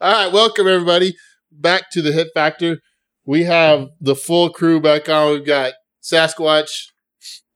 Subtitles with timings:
[0.00, 1.14] All right, welcome everybody
[1.50, 2.78] back to the Hit Factor.
[3.24, 5.32] We have the full crew back on.
[5.32, 6.86] We've got Sasquatch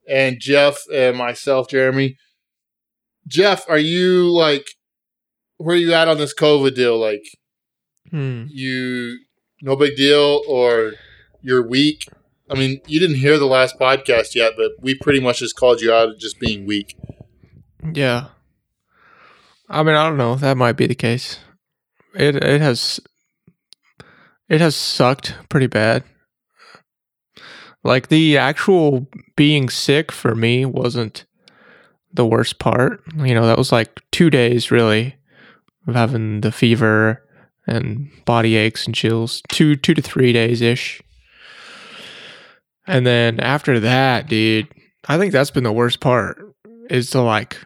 [0.08, 2.16] and Jeff and myself, Jeremy.
[3.26, 4.64] Jeff, are you like
[5.56, 6.98] where are you at on this COVID deal?
[6.98, 7.22] Like
[8.10, 8.44] Hmm.
[8.48, 9.18] you
[9.62, 10.92] no big deal or
[11.42, 12.02] you're weak?
[12.48, 15.80] I mean, you didn't hear the last podcast yet, but we pretty much just called
[15.80, 16.94] you out of just being weak.
[17.92, 18.28] Yeah.
[19.68, 20.36] I mean, I don't know.
[20.36, 21.40] That might be the case.
[22.16, 23.00] It it has
[24.48, 26.02] it has sucked pretty bad.
[27.84, 31.24] Like the actual being sick for me wasn't
[32.12, 33.02] the worst part.
[33.16, 35.16] You know, that was like 2 days really
[35.86, 37.22] of having the fever
[37.66, 39.42] and body aches and chills.
[39.50, 41.02] 2 2 to 3 days ish.
[42.86, 44.68] And then after that, dude,
[45.08, 46.38] I think that's been the worst part
[46.88, 47.58] is to like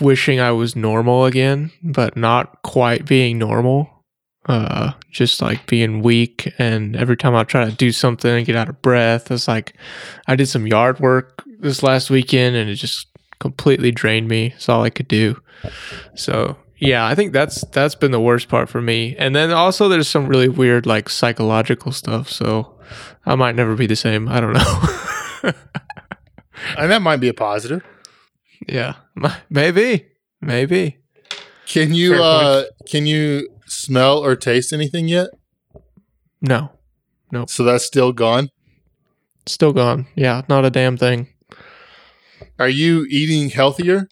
[0.00, 3.90] wishing I was normal again, but not quite being normal.
[4.46, 8.54] Uh, just like being weak, and every time I try to do something and get
[8.54, 9.74] out of breath, it's like
[10.28, 13.08] I did some yard work this last weekend, and it just
[13.40, 14.52] completely drained me.
[14.54, 15.42] It's all I could do.
[16.14, 19.16] So yeah, I think that's that's been the worst part for me.
[19.18, 22.30] And then also there's some really weird like psychological stuff.
[22.30, 22.78] So
[23.24, 24.28] I might never be the same.
[24.28, 25.52] I don't know.
[26.76, 27.84] And that might be a positive.
[28.68, 28.94] Yeah,
[29.50, 30.06] maybe,
[30.40, 30.98] maybe.
[31.66, 35.28] Can you Fair uh can you smell or taste anything yet?
[36.40, 36.70] No,
[37.32, 37.46] No.
[37.46, 38.50] So that's still gone.
[39.46, 40.06] still gone.
[40.14, 41.28] Yeah, not a damn thing.
[42.58, 44.08] Are you eating healthier?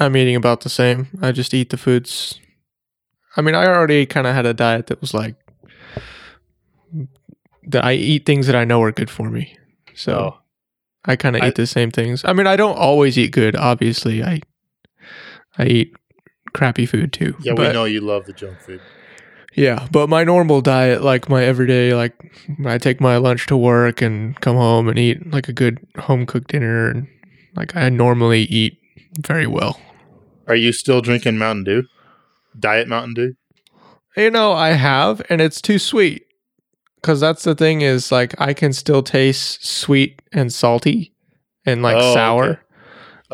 [0.00, 1.08] I'm eating about the same.
[1.22, 2.40] I just eat the foods.
[3.36, 5.36] I mean, I already kind of had a diet that was like
[7.68, 7.84] that.
[7.84, 9.56] I eat things that I know are good for me,
[9.94, 10.38] so Oh.
[11.06, 12.24] I kind of eat the same things.
[12.24, 13.56] I mean, I don't always eat good.
[13.56, 14.40] Obviously, I
[15.58, 15.94] I eat
[16.52, 17.36] crappy food too.
[17.40, 18.80] Yeah, we know you love the junk food.
[19.54, 22.14] Yeah, but my normal diet, like my everyday, like
[22.66, 26.26] I take my lunch to work and come home and eat like a good home
[26.26, 27.06] cooked dinner, and
[27.54, 28.78] like I normally eat
[29.20, 29.78] very well.
[30.46, 31.82] Are you still drinking Mountain Dew?
[32.58, 33.34] Diet Mountain Dew?
[34.16, 36.23] You know, I have, and it's too sweet.
[37.04, 41.12] Because that's the thing is, like, I can still taste sweet and salty
[41.66, 42.64] and like Oh, sour,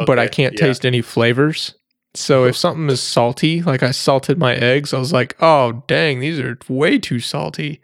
[0.06, 0.66] but I can't yeah.
[0.66, 1.76] taste any flavors.
[2.14, 6.18] So if something is salty, like I salted my eggs, I was like, oh dang,
[6.18, 7.80] these are way too salty.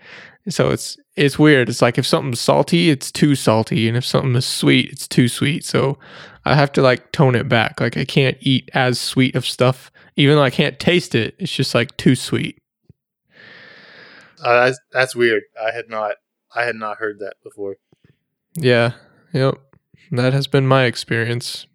[0.48, 1.68] So it's it's weird.
[1.68, 5.28] It's like if something's salty, it's too salty, and if something is sweet, it's too
[5.28, 5.64] sweet.
[5.64, 6.00] So
[6.44, 7.80] I have to like tone it back.
[7.80, 11.36] Like I can't eat as sweet of stuff, even though I can't taste it.
[11.38, 12.58] It's just like too sweet.
[14.46, 15.42] Uh, that's, that's weird.
[15.60, 16.12] I had not
[16.54, 17.76] I had not heard that before.
[18.54, 18.92] Yeah.
[19.32, 19.56] Yep.
[20.12, 21.66] That has been my experience.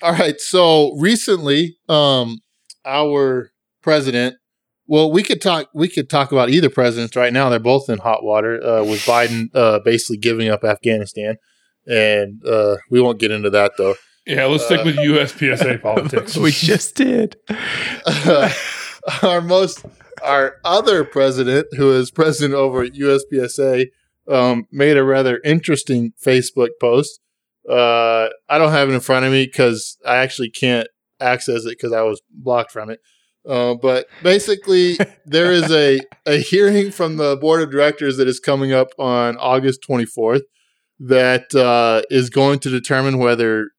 [0.00, 0.40] All right.
[0.40, 2.38] So recently, um,
[2.86, 3.52] our
[3.82, 4.36] president.
[4.86, 5.68] Well, we could talk.
[5.74, 7.50] We could talk about either presidents right now.
[7.50, 8.64] They're both in hot water.
[8.64, 11.36] Uh, with Biden uh, basically giving up Afghanistan,
[11.86, 13.96] and uh, we won't get into that though.
[14.24, 16.38] Yeah, let's stick with USPSA politics.
[16.38, 17.36] we just did.
[19.22, 19.84] our most
[20.22, 23.86] our other president, who is president over at USPSA,
[24.28, 27.20] um, made a rather interesting Facebook post.
[27.68, 30.88] Uh, I don't have it in front of me because I actually can't
[31.20, 33.00] access it because I was blocked from it.
[33.46, 38.40] Uh, but basically, there is a, a hearing from the board of directors that is
[38.40, 40.42] coming up on August 24th
[41.00, 43.70] that uh, is going to determine whether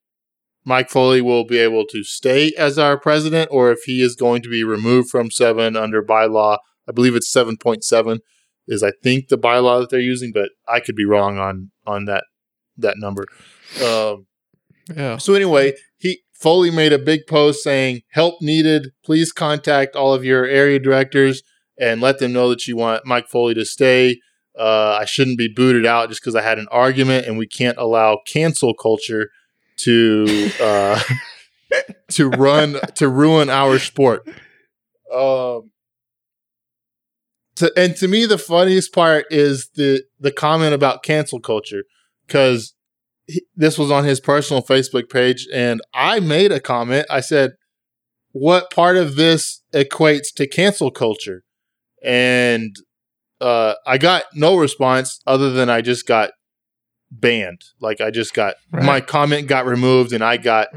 [0.66, 4.42] Mike Foley will be able to stay as our president or if he is going
[4.42, 6.58] to be removed from seven under bylaw.
[6.88, 8.20] I believe it's 7.7
[8.68, 12.06] is I think the bylaw that they're using, but I could be wrong on on
[12.06, 12.26] that
[12.78, 13.26] that number.
[13.84, 14.26] Um,
[14.96, 15.18] Yeah.
[15.18, 18.90] so anyway, he Foley made a big post saying, "Help needed.
[19.04, 21.42] Please contact all of your area directors
[21.78, 24.20] and let them know that you want Mike Foley to stay.
[24.58, 27.78] Uh, I shouldn't be booted out just because I had an argument, and we can't
[27.78, 29.30] allow cancel culture
[29.84, 31.00] to uh,
[32.12, 34.28] to run to ruin our sport."
[35.14, 35.72] Um,
[37.56, 41.84] to, and to me, the funniest part is the the comment about cancel culture
[42.26, 42.74] because
[43.56, 47.06] this was on his personal Facebook page, and I made a comment.
[47.10, 47.52] I said,
[48.32, 51.44] "What part of this equates to cancel culture?"
[52.04, 52.76] And
[53.42, 56.32] uh, I got no response other than I just got
[57.12, 57.64] banned.
[57.80, 58.84] Like I just got Right.
[58.84, 60.68] my comment got removed, and I got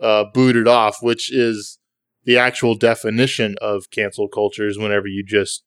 [0.00, 1.78] uh, booted off, which is
[2.24, 5.62] the actual definition of cancel culture is whenever you just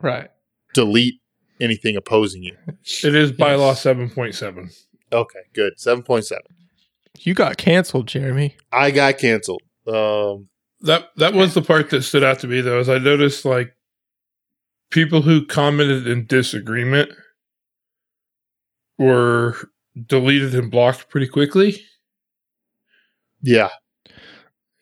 [0.00, 0.30] Right.
[0.74, 1.20] delete
[1.60, 2.56] anything opposing you.
[3.04, 4.70] It is bylaw seven point seven.
[5.12, 5.74] Okay, good.
[5.78, 6.38] 7.7.
[7.20, 8.56] You got canceled, Jeremy.
[8.72, 9.60] I got canceled.
[9.86, 10.48] Um,
[10.80, 13.74] That that was the part that stood out to me though, is I noticed like
[14.90, 17.12] people who commented in disagreement
[19.02, 19.56] were
[20.06, 21.82] deleted and blocked pretty quickly.
[23.42, 23.70] Yeah.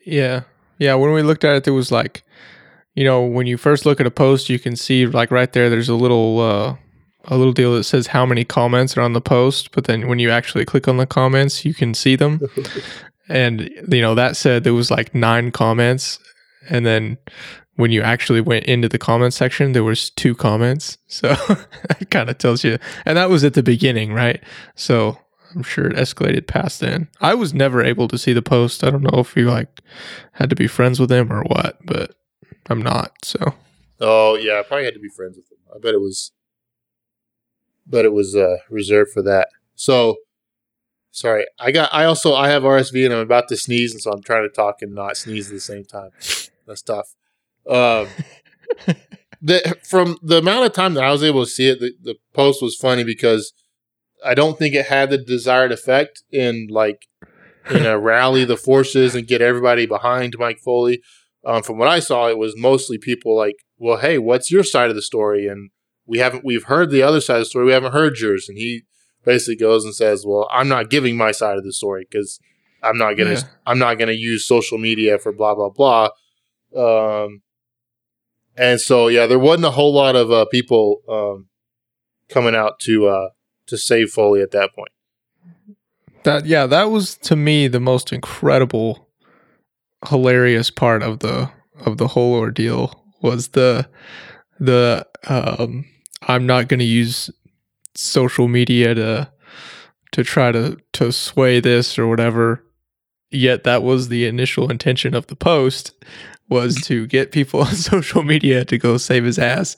[0.04, 0.42] Yeah.
[0.78, 0.94] Yeah.
[0.94, 2.22] When we looked at it, there was like,
[2.94, 5.70] you know, when you first look at a post, you can see like right there,
[5.70, 6.76] there's a little, uh,
[7.24, 9.72] a little deal that says how many comments are on the post.
[9.72, 12.40] But then when you actually click on the comments, you can see them.
[13.28, 16.18] and, you know, that said there was like nine comments.
[16.68, 17.18] And then
[17.80, 20.98] when you actually went into the comment section, there was two comments.
[21.06, 21.28] So
[21.88, 22.78] that kind of tells you.
[23.04, 24.42] And that was at the beginning, right?
[24.74, 25.18] So
[25.54, 27.08] I'm sure it escalated past then.
[27.20, 28.84] I was never able to see the post.
[28.84, 29.80] I don't know if you like
[30.32, 32.14] had to be friends with him or what, but
[32.68, 33.24] I'm not.
[33.24, 33.54] So
[34.00, 35.58] Oh yeah, I probably had to be friends with him.
[35.74, 36.32] I bet it was,
[37.86, 39.48] but it was uh, reserved for that.
[39.74, 40.16] So,
[41.10, 41.92] sorry, I got.
[41.92, 44.54] I also I have RSV and I'm about to sneeze, and so I'm trying to
[44.54, 46.10] talk and not sneeze at the same time.
[46.66, 47.14] That's tough.
[47.68, 48.08] Um,
[49.42, 52.16] the from the amount of time that I was able to see it, the, the
[52.34, 53.52] post was funny because
[54.24, 57.06] I don't think it had the desired effect in like
[57.70, 61.02] in a rally the forces and get everybody behind Mike Foley.
[61.44, 64.90] Um, from what I saw, it was mostly people like, "Well, hey, what's your side
[64.90, 65.70] of the story?" And
[66.06, 67.66] we haven't we've heard the other side of the story.
[67.66, 68.48] We haven't heard yours.
[68.48, 68.82] And he
[69.24, 72.40] basically goes and says, "Well, I'm not giving my side of the story because
[72.82, 73.42] I'm not gonna Yeah.
[73.66, 76.10] I'm not gonna use social media for blah blah blah."
[76.76, 77.42] Um,
[78.56, 81.48] and so yeah, there wasn't a whole lot of uh, people um,
[82.28, 83.28] coming out to uh,
[83.66, 84.92] to save Foley at that point.
[86.24, 89.08] that yeah, that was to me the most incredible,
[90.08, 91.50] hilarious part of the
[91.84, 93.88] of the whole ordeal was the
[94.58, 95.86] the um
[96.22, 97.30] I'm not going to use
[97.94, 99.32] social media to
[100.12, 102.64] to try to to sway this or whatever.
[103.30, 105.94] Yet that was the initial intention of the post
[106.50, 109.76] was to get people on social media to go save his ass.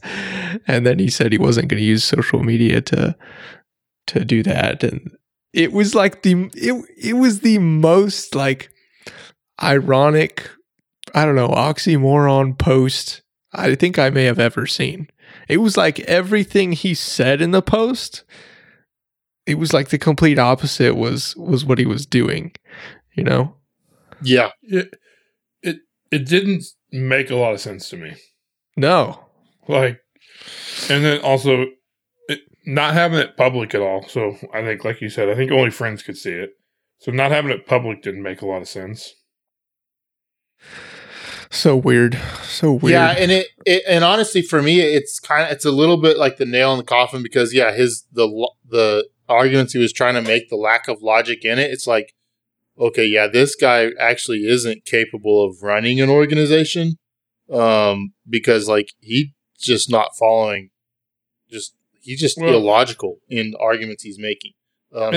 [0.67, 3.17] And then he said he wasn't going to use social media to
[4.09, 5.17] to do that and
[5.53, 8.71] it was like the it it was the most like
[9.63, 10.51] ironic
[11.15, 13.23] I don't know oxymoron post
[13.53, 15.09] I think I may have ever seen.
[15.47, 18.25] It was like everything he said in the post
[19.47, 22.53] it was like the complete opposite was was what he was doing,
[23.15, 23.57] you know?
[24.23, 24.95] Yeah, It
[26.13, 28.15] it it didn't make a lot of sense to me.
[28.77, 29.27] No.
[29.67, 30.01] Like,
[30.89, 31.67] and then also
[32.29, 34.07] it, not having it public at all.
[34.09, 36.51] So I think, like you said, I think only friends could see it.
[36.99, 39.15] So not having it public didn't make a lot of sense.
[41.51, 42.19] So weird.
[42.45, 42.93] So weird.
[42.93, 46.17] Yeah, and it, it and honestly for me it's kind of it's a little bit
[46.17, 48.27] like the nail in the coffin because yeah, his the
[48.67, 51.71] the arguments he was trying to make the lack of logic in it.
[51.71, 52.15] It's like
[52.79, 56.95] okay, yeah, this guy actually isn't capable of running an organization
[57.51, 60.71] um because like he just not following
[61.51, 64.53] just he's just Well- illogical in arguments he's making.
[64.95, 65.13] Um,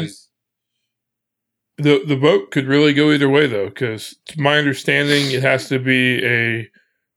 [1.78, 5.68] The the vote could really go either way though, because to my understanding, it has
[5.69, 6.69] to be a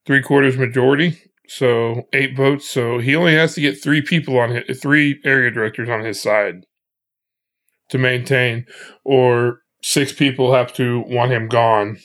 [0.05, 2.69] three quarters majority, so eight votes.
[2.69, 6.21] So he only has to get three people on his, three area directors on his
[6.21, 6.65] side
[7.91, 8.67] to maintain,
[9.05, 11.99] or six people have to want him gone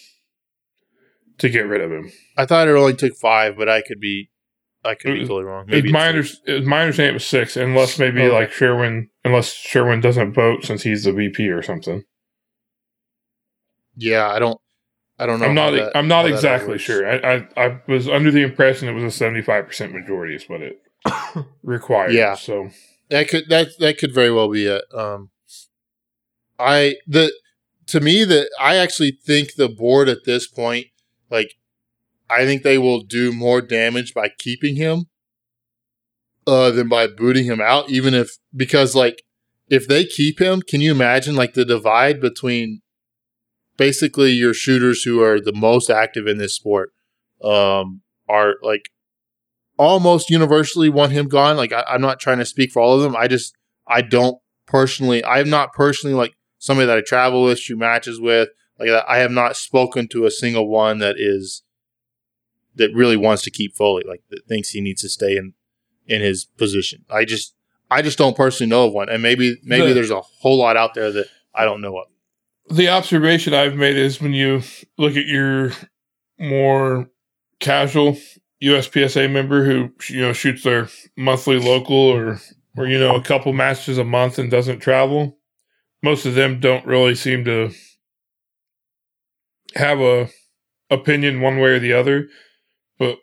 [1.39, 2.11] to get rid of him.
[2.37, 4.29] I thought it only took 5, but I could be
[4.85, 5.65] I could It be totally wrong.
[5.67, 6.23] Maybe my, under,
[6.63, 8.33] my understanding it was six, unless maybe Okay.
[8.33, 12.03] like Sherwin, unless Sherwin doesn't vote since he's the VP or something.
[13.95, 14.59] Yeah, I don't
[15.19, 15.45] I don't know.
[15.45, 15.71] I'm not.
[15.71, 17.07] that- I'm not exactly sure.
[17.07, 20.61] I, I I was under the impression it was a 75 percent majority is what
[20.61, 20.81] it
[21.63, 22.11] required.
[22.13, 22.35] Yeah.
[22.35, 22.69] So
[23.09, 24.83] That could that that could very well be it.
[24.93, 25.29] Um,
[26.59, 27.31] I the
[27.87, 30.87] to me that I actually think the board at this point,
[31.29, 31.55] like,
[32.29, 35.05] I think they will do more damage by keeping him,
[36.47, 37.89] uh, than by booting him out.
[37.89, 39.23] Even if because like
[39.69, 42.81] if they keep him, can you imagine like the divide between
[43.77, 46.91] basically your shooters who are the most active in this sport,
[47.43, 48.89] um, are like
[49.77, 51.57] almost universally want him gone.
[51.57, 53.15] Like I, I'm not trying to speak for all of them.
[53.15, 53.55] I just
[53.87, 54.37] I don't
[54.67, 55.23] personally.
[55.23, 56.33] I'm not personally like
[56.63, 58.47] somebody that I travel with, shoot matches with.
[58.79, 59.05] Like that.
[59.09, 61.61] I have not spoken to a single one that is
[62.75, 64.03] that really wants to keep Foley.
[64.07, 65.53] Like that thinks he needs to stay in
[66.07, 67.05] in his position.
[67.09, 67.53] I just
[67.91, 69.09] I just don't personally know of one.
[69.09, 72.07] And maybe maybe The- there's a whole lot out there that I don't know of.
[72.75, 74.61] the observation I've made is when you
[74.97, 75.71] look at your
[76.39, 77.09] more
[77.59, 78.17] casual
[78.63, 82.39] USPSA member who you know shoots their monthly local or
[82.77, 85.37] or you know a couple matches a month and doesn't travel,
[86.03, 87.71] most of them don't really seem to
[89.75, 90.29] have a
[90.89, 92.27] opinion one way or the other,
[92.99, 93.17] but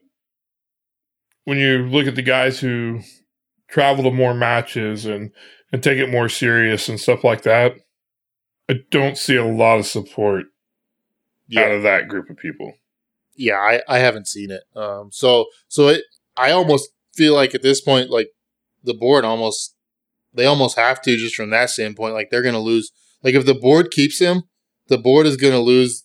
[1.44, 3.00] when you look at the guys who
[3.68, 5.30] travel to more matches and
[5.72, 7.74] and take it more serious and stuff like that,
[8.68, 10.46] I don't see a lot of support
[11.46, 11.60] Yeah.
[11.62, 12.72] out of that group of people.
[13.36, 14.62] yeah, I, I haven't seen it.
[14.74, 16.02] Um, so so it,
[16.36, 18.30] I almost feel like at this point, like
[18.82, 19.76] the board almost,
[20.32, 22.14] they almost have to just from that standpoint.
[22.14, 22.92] Like they're going to lose.
[23.22, 24.44] Like if the board keeps him,
[24.88, 26.04] the board is going to lose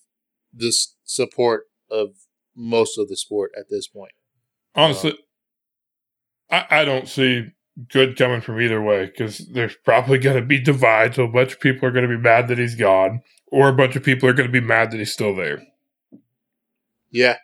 [0.54, 2.10] this support of
[2.56, 4.12] most of the sport at this point.
[4.76, 5.18] Honestly,
[6.50, 7.48] I, I don't see
[7.90, 11.18] good coming from either way because there's probably going to be divides.
[11.18, 13.74] So a bunch of people are going to be mad that he's gone, or a
[13.76, 15.62] bunch of people are going to be mad that he's still there.
[17.12, 17.38] Yeah.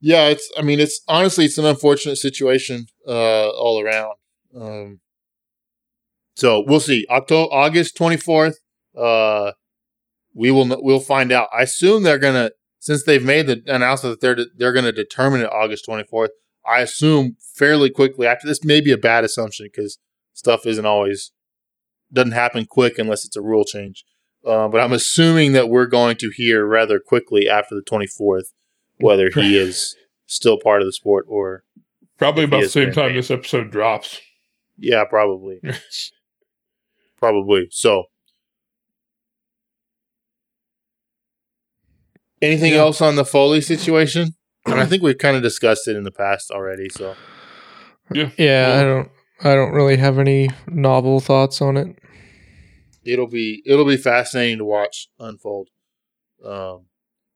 [0.00, 4.14] Yeah, it's I mean it's honestly it's an unfortunate situation uh all around.
[4.54, 5.00] Um
[6.42, 7.06] so we'll see.
[7.08, 8.54] October August 24th
[8.98, 9.52] uh
[10.34, 11.48] we will we'll find out.
[11.56, 14.92] I assume they're going to since they've made the announcement that they're they're going to
[15.04, 16.30] determine it August 24th.
[16.66, 19.98] I assume fairly quickly after this may be a bad assumption cuz
[20.32, 21.32] stuff isn't always
[22.12, 24.04] doesn't happen quick unless it's a rule change.
[24.44, 28.48] Uh, but I'm assuming that we're going to hear rather quickly after the 24th
[28.98, 29.94] whether he is
[30.26, 31.62] still part of the sport or
[32.18, 33.16] Probably about the same time man.
[33.16, 34.20] this episode drops.
[34.76, 35.60] yeah, probably,
[37.22, 37.68] probably.
[37.70, 38.06] So,
[42.40, 42.80] anything Yeah.
[42.80, 44.34] else on the Foley situation?
[44.66, 46.88] And I think we've kind of discussed it in the past already.
[46.88, 47.14] So,
[48.12, 48.30] Yeah.
[48.36, 49.10] Yeah, I don't
[49.44, 51.96] I don't really have any novel thoughts on it.
[53.04, 55.68] it'll be it'll be fascinating to watch unfold.
[56.44, 56.86] Um,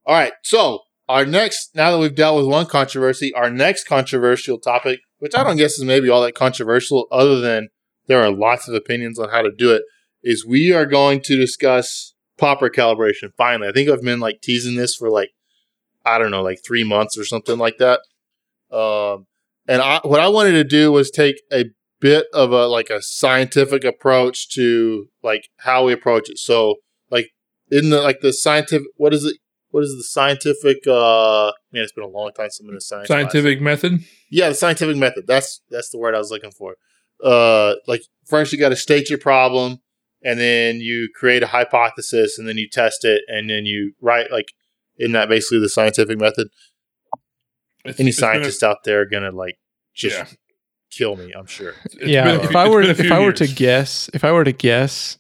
[0.05, 4.59] all right, so our next now that we've dealt with one controversy, our next controversial
[4.59, 7.69] topic, which I don't guess is maybe all that controversial, other than
[8.07, 9.83] there are lots of opinions on how to do it,
[10.23, 13.31] is we are going to discuss popper calibration.
[13.37, 15.31] Finally, I think I've been like teasing this for like
[16.05, 18.01] I don't know, like three months or something like that.
[18.71, 19.27] Um,
[19.67, 21.65] and I, what I wanted to do was take a
[22.01, 26.39] bit of a like a scientific approach to like how we approach it.
[26.39, 26.77] So
[27.11, 27.31] like
[27.71, 29.37] in the like the scientific what is it
[29.71, 32.79] what is the scientific uh man it's been a long time since I've been in
[32.79, 33.19] a science class.
[33.19, 34.01] Scientific method.
[34.31, 35.27] Yeah, the scientific method.
[35.27, 36.77] That's that's the word I was looking for.
[37.25, 39.79] Uh like first you gotta state your problem
[40.23, 44.31] and then you create a hypothesis and then you test it and then you write
[44.31, 44.53] like
[44.99, 46.49] isn't that basically the scientific method?
[47.85, 49.59] It's- Any it's been a- scientists out there are gonna like
[49.95, 50.27] just Yeah.
[50.91, 51.75] kill me, I'm sure.
[51.85, 54.45] it's yeah, been if I were if few I were to guess, if I were
[54.45, 55.19] to guess,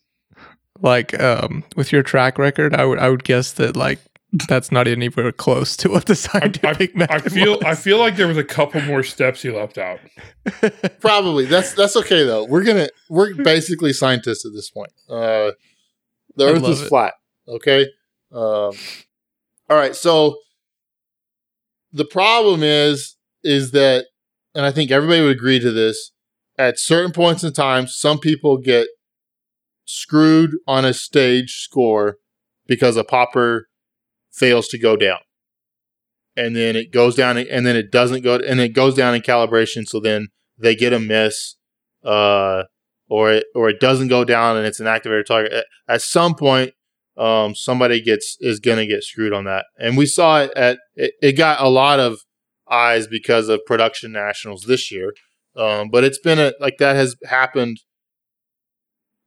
[0.80, 3.98] like um, with your track record, I would I would guess that like
[4.48, 8.28] that's not anywhere close to what the scientific I method feel I feel like there
[8.28, 10.00] was a couple more steps he left out.
[11.00, 11.44] Probably.
[11.46, 12.44] That's that's okay though.
[12.44, 14.92] We're gonna we're basically scientists at this point.
[15.08, 15.52] Uh
[16.36, 16.88] the I earth is it.
[16.88, 17.14] flat.
[17.48, 17.82] Okay.
[18.32, 18.72] Um
[19.68, 20.36] all right, so
[21.92, 24.06] the problem is is that
[24.54, 26.12] and I think everybody would agree to this,
[26.58, 28.88] at certain points in time, some people get
[29.84, 32.16] screwed on a stage score
[32.66, 33.68] because a popper
[34.36, 35.18] fails to go down.
[36.36, 39.22] And then it goes down and then it doesn't go and it goes down in
[39.22, 39.88] calibration.
[39.88, 40.28] So then
[40.58, 41.56] they get a miss,
[42.04, 42.64] uh,
[43.08, 45.64] or it or it doesn't go down and it's an activator target.
[45.88, 46.74] At, some point,
[47.16, 49.64] um, somebody gets is gonna get screwed on that.
[49.78, 52.18] And we saw it at it, it got a lot of
[52.70, 55.14] eyes because of production nationals this year.
[55.56, 57.78] Um, but it's been a like that has happened.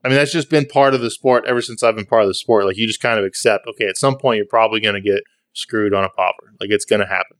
[0.04, 2.28] I mean, that's just been part of the sport ever since I've been part of
[2.30, 2.66] the sport.
[2.66, 5.22] Like you just kind of accept, okay, at some point you're probably gonna get
[5.54, 6.54] screwed on a popper.
[6.60, 7.38] Like it's gonna happen.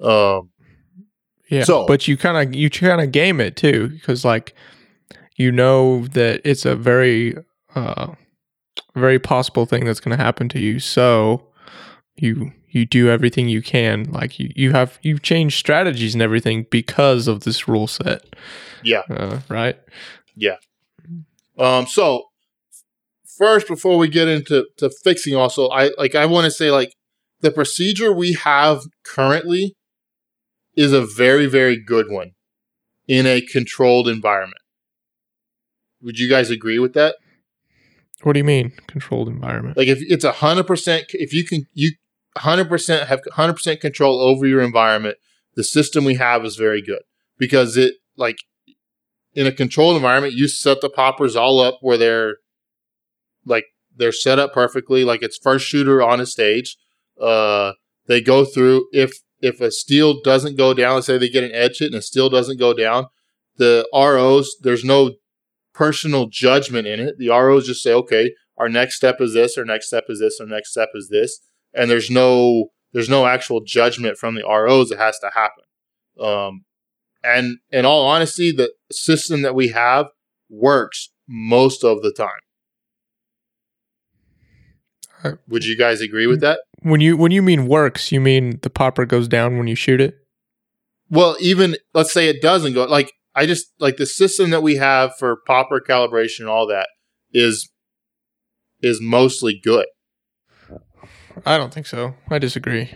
[0.00, 0.50] Um,
[1.50, 1.64] Yeah.
[1.64, 4.54] So- but you kind of you kind of game it too because like
[5.36, 7.34] you know that it's a very
[7.74, 8.12] uh
[8.94, 10.78] very possible thing that's going to happen to you.
[10.78, 11.48] So
[12.16, 16.66] you you do everything you can like you you have you've changed strategies and everything
[16.70, 18.22] because of this rule set.
[18.84, 19.02] yeah.
[19.10, 19.76] Uh, right?
[21.58, 22.24] Um, so
[23.38, 26.94] first, before we get into to fixing, also, I like I want to say like
[27.40, 29.76] the procedure we have currently
[30.76, 32.32] is a very very good one
[33.06, 34.60] in a controlled environment.
[36.02, 37.16] Would you guys agree with that?
[38.22, 39.76] What do you mean controlled environment?
[39.76, 41.92] Like if it's a hundred percent, if you can, you
[42.36, 45.18] hundred percent have hundred percent control over your environment.
[45.54, 47.02] The system we have is very good
[47.38, 48.38] because it like
[49.34, 52.36] in a controlled environment, you set the poppers all up where they're
[53.44, 53.64] like
[53.96, 56.76] they're set up perfectly, like it's first shooter on a stage.
[57.20, 57.72] Uh,
[58.06, 61.52] they go through if if a steel doesn't go down, let's say they get an
[61.52, 63.06] edge hit and a steel doesn't go down,
[63.56, 65.12] the ROs there's no
[65.74, 67.18] personal judgment in it.
[67.18, 70.38] The ROs just say, okay, our next step is this, our next step is this,
[70.40, 71.40] our next step is this.
[71.74, 75.64] and there's no there's no actual judgment from the ROs that has to happen.
[76.20, 76.64] Um,
[77.24, 80.06] and in all honesty, the system that we have
[80.50, 82.28] works most of the time.
[85.48, 86.60] Would you guys agree with that?
[86.82, 90.00] When you when you mean works, you mean the popper goes down when you shoot
[90.00, 90.18] it?
[91.08, 94.76] Well, even let's say it doesn't go like I just like the system that we
[94.76, 96.88] have for popper calibration and all that
[97.32, 97.70] is
[98.82, 99.86] is mostly good.
[101.46, 102.14] I don't think so.
[102.28, 102.90] I disagree.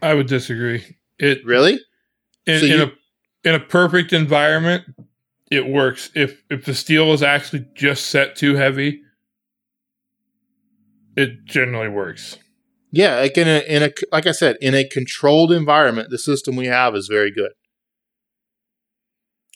[0.00, 0.96] I would disagree.
[1.18, 1.78] It Really?
[2.46, 2.92] in, So in you- a
[3.46, 4.84] in a perfect environment,
[5.50, 6.10] it works.
[6.14, 9.02] If if the steel is actually just set too heavy,
[11.16, 12.38] it generally works.
[12.90, 16.56] Yeah, like in a in a like I said, in a controlled environment, the system
[16.56, 17.52] we have is very good.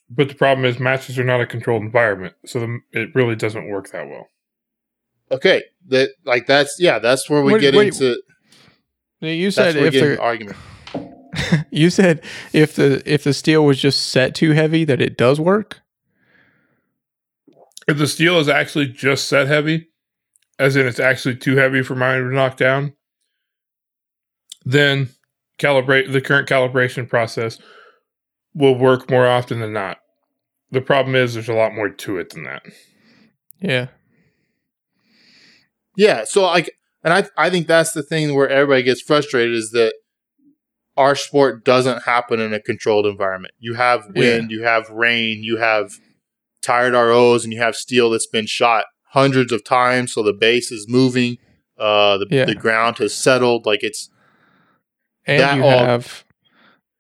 [0.09, 3.69] But the problem is matches are not a controlled environment, so the, it really doesn't
[3.69, 4.29] work that well.
[5.33, 8.23] Okay, that like that's yeah, that's where we Wait, get wait, into
[9.21, 10.57] You said if get into the argument.
[11.71, 12.23] you said
[12.53, 15.81] if the if the steel was just set too heavy that it does work.
[17.89, 19.89] If the steel is actually just set heavy,
[20.59, 22.93] as in it's actually too heavy for mine to knock down,
[24.65, 25.09] then
[25.59, 27.59] calibrate the current calibration process
[28.55, 29.99] will work more often than not.
[30.71, 32.63] The problem is there's a lot more to it than that.
[33.61, 33.89] Yeah.
[35.97, 36.71] Yeah, so like,
[37.03, 39.95] and I I think that's the thing where everybody gets frustrated is that
[41.01, 43.55] our sport doesn't happen in a controlled environment.
[43.59, 45.93] You have wind, you have rain, you have
[46.63, 50.71] tired ROs, and you have steel that's been shot hundreds of times, so the base
[50.71, 51.39] is moving.
[51.79, 52.45] Uh, the Yeah.
[52.45, 53.65] the ground has settled.
[53.65, 54.11] Like it's
[55.27, 56.25] And you all- have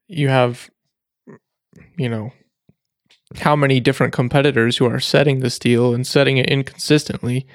[0.08, 0.70] you have
[1.98, 2.32] you know
[3.40, 7.46] how many different competitors who are setting the steel and setting it inconsistently.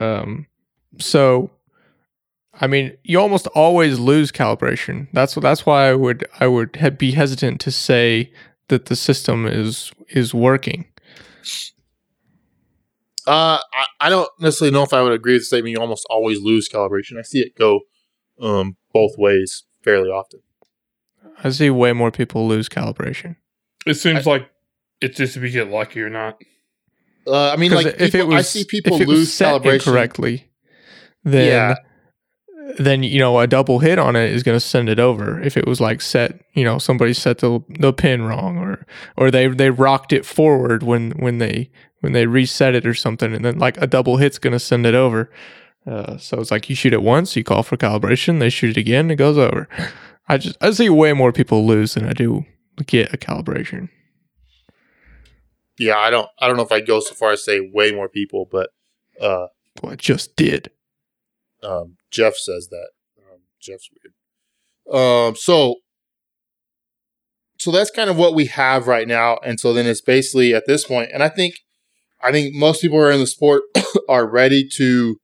[0.00, 0.46] Um
[0.98, 1.50] so
[2.60, 5.08] I mean, you almost always lose calibration.
[5.12, 8.32] That's that's why I would I would he- be hesitant to say
[8.68, 10.86] that the system is is working.
[13.26, 15.72] Uh, I, I don't necessarily know if I would agree with the statement.
[15.72, 17.18] You almost always lose calibration.
[17.18, 17.80] I see it go
[18.40, 20.40] um, both ways fairly often.
[21.44, 23.36] I see way more people lose calibration.
[23.86, 24.48] It seems like
[25.00, 26.40] it's just if you get lucky or not.
[27.26, 29.84] Uh, I mean, like if people, I see people if it was lose set calibration.
[29.84, 30.50] correctly,
[31.22, 31.74] then Yeah.
[32.78, 35.40] Then you know a double hit on it is going to send it over.
[35.40, 38.84] If it was like set, you know, somebody set the the pin wrong, or
[39.16, 43.34] or they they rocked it forward when when they when they reset it or something,
[43.34, 45.30] and then like a double hit's going to send it over.
[45.86, 48.80] Uh, so it's like you shoot it once, you call for calibration, they shoot it
[48.80, 49.66] again, it goes over.
[50.28, 52.44] I just I see way more people lose than I do
[52.86, 53.88] get a calibration.
[55.78, 56.28] Yeah, I don't.
[56.40, 58.70] I don't know if I'd go so far as say way more people, but
[59.20, 59.46] uh,
[59.82, 60.70] Well, I just did.
[61.62, 62.88] um, Jeff says that.
[63.18, 64.14] Um, Jeff's weird.
[64.90, 65.76] Um, so,
[67.58, 70.66] so that's kind of what we have right now, and so then it's basically at
[70.66, 71.54] this point, and I think,
[72.22, 73.62] I think most people are in the sport
[74.08, 75.18] are ready to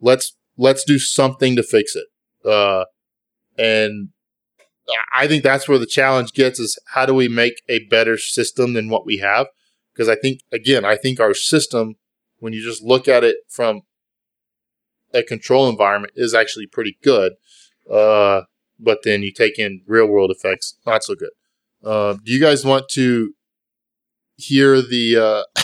[0.00, 2.06] let's let's do something to fix it.
[2.48, 2.84] Uh,
[3.56, 4.10] and
[5.12, 8.74] I think that's where the challenge gets is how do we make a better system
[8.74, 9.46] than what we have?
[9.92, 11.94] Because I think again, I think our system,
[12.38, 13.82] when you just look at it from
[15.14, 17.32] a control environment is actually pretty good.
[17.90, 18.42] Uh,
[18.78, 21.30] but then you take in real world effects, not so good.
[21.82, 23.34] Uh, do you guys want to
[24.36, 25.42] hear the uh,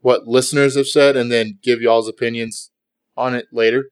[0.00, 2.70] what listeners have said and then give y'all's opinions
[3.16, 3.90] on it later?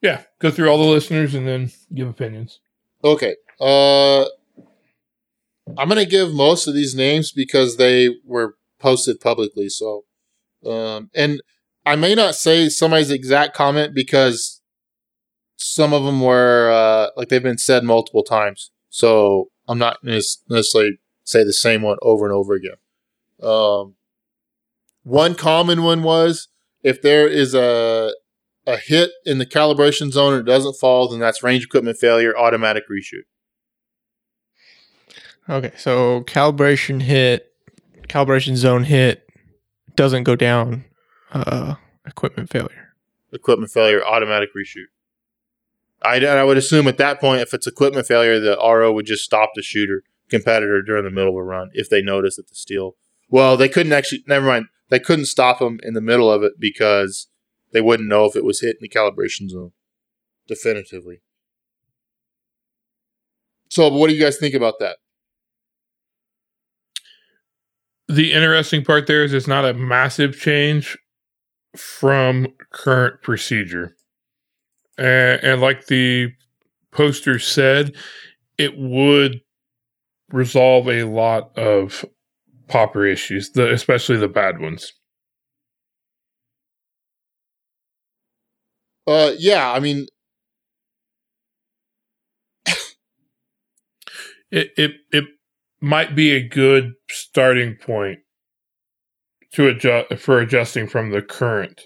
[0.00, 2.60] Yeah, go through all the listeners and then give opinions.
[3.02, 3.36] Okay.
[3.60, 4.24] Uh,
[5.78, 9.68] I'm gonna give most of these names because they were posted publicly.
[9.70, 10.04] So,
[10.66, 11.40] um, and
[11.86, 14.60] I may not say somebody's exact comment because
[15.56, 18.70] some of them were uh, like they've been said multiple times.
[18.88, 22.76] So I'm not gonna necessarily say the same one over and over again.
[23.42, 23.96] Um,
[25.02, 26.48] one common one was
[26.82, 28.12] if there is a
[28.66, 32.36] a hit in the calibration zone and it doesn't fall, then that's range equipment failure,
[32.36, 33.24] automatic reshoot.
[35.48, 37.52] Okay, so calibration hit,
[38.08, 39.28] calibration zone hit
[39.94, 40.84] doesn't go down.
[41.34, 41.74] Uh,
[42.06, 42.94] equipment failure.
[43.32, 44.86] Equipment failure, automatic reshoot.
[46.00, 49.24] I, I would assume at that point, if it's equipment failure, the RO would just
[49.24, 52.54] stop the shooter competitor during the middle of a run if they notice that the
[52.54, 52.96] steel.
[53.28, 54.22] Well, they couldn't actually.
[54.28, 54.66] Never mind.
[54.90, 57.28] They couldn't stop them in the middle of it because
[57.72, 59.72] they wouldn't know if it was hit in the calibration zone.
[60.46, 61.20] Definitively.
[63.70, 64.98] So, what do you guys think about that?
[68.06, 70.98] The interesting part there is it's not a massive change
[71.76, 73.96] from current procedure.
[74.98, 76.28] and, and like the
[76.92, 77.94] poster said,
[78.58, 79.40] it would
[80.30, 82.04] resolve a lot of
[82.68, 84.92] popper issues, the, especially the bad ones.
[89.06, 90.06] Uh, yeah, I mean,
[94.50, 95.24] it it it
[95.80, 98.20] might be a good starting point
[99.54, 101.82] to adjust for adjusting from the current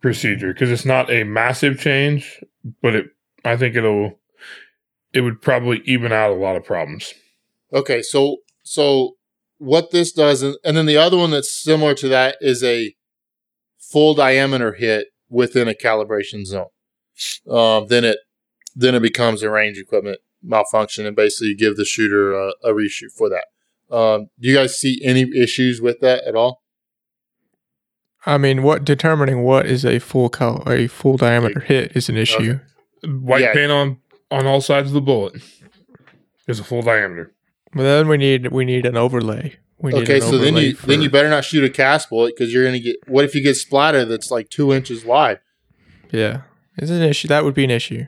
[0.00, 2.42] procedure because it's not a massive change,
[2.80, 3.06] but it
[3.44, 4.18] I think it'll
[5.12, 7.12] it would probably even out a lot of problems.
[7.72, 9.16] okay, so so
[9.58, 12.94] what this does, and then the other one that's similar to that is a
[13.78, 16.66] full diameter hit within a calibration zone.
[17.48, 18.18] Um, then it
[18.74, 22.72] then it becomes a range equipment malfunction, and basically you give the shooter a, a
[22.72, 23.46] reshoot for that.
[23.94, 26.61] Um, do you guys see any issues with that at all?
[28.24, 32.16] I mean, what determining what is a full cal- a full diameter hit is an
[32.16, 32.60] issue.
[33.04, 33.52] White Yeah.
[33.52, 33.98] paint on
[34.30, 35.34] on all sides of the bullet
[36.48, 37.32] is a full diameter.
[37.74, 39.54] But then we need we need an overlay.
[39.80, 42.10] We need Okay, an so then you for- then you better not shoot a cast
[42.10, 42.96] bullet because you're gonna get.
[43.08, 45.40] What if you get splatter that's like two inches wide?
[46.12, 46.42] yeah,
[46.78, 47.26] it's an issue.
[47.28, 48.06] That would be an issue.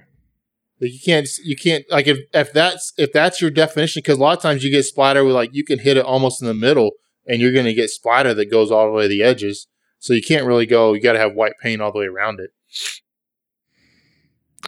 [0.80, 4.20] Like you can't you can't like if if that's if that's your definition because a
[4.22, 6.54] lot of times you get splatter with like you can hit it almost in the
[6.54, 6.92] middle
[7.26, 9.66] and you're gonna get splatter that goes all the way to the edges.
[10.04, 10.92] So you can't really go.
[10.92, 12.50] You got to have white paint all the way around it.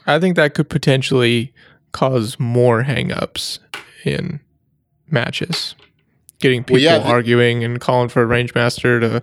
[0.06, 1.52] I think that could potentially
[1.92, 3.58] cause more hangups
[4.06, 4.40] in
[5.10, 5.74] matches.
[6.40, 9.22] Getting people Well, yeah, arguing and calling for a range master to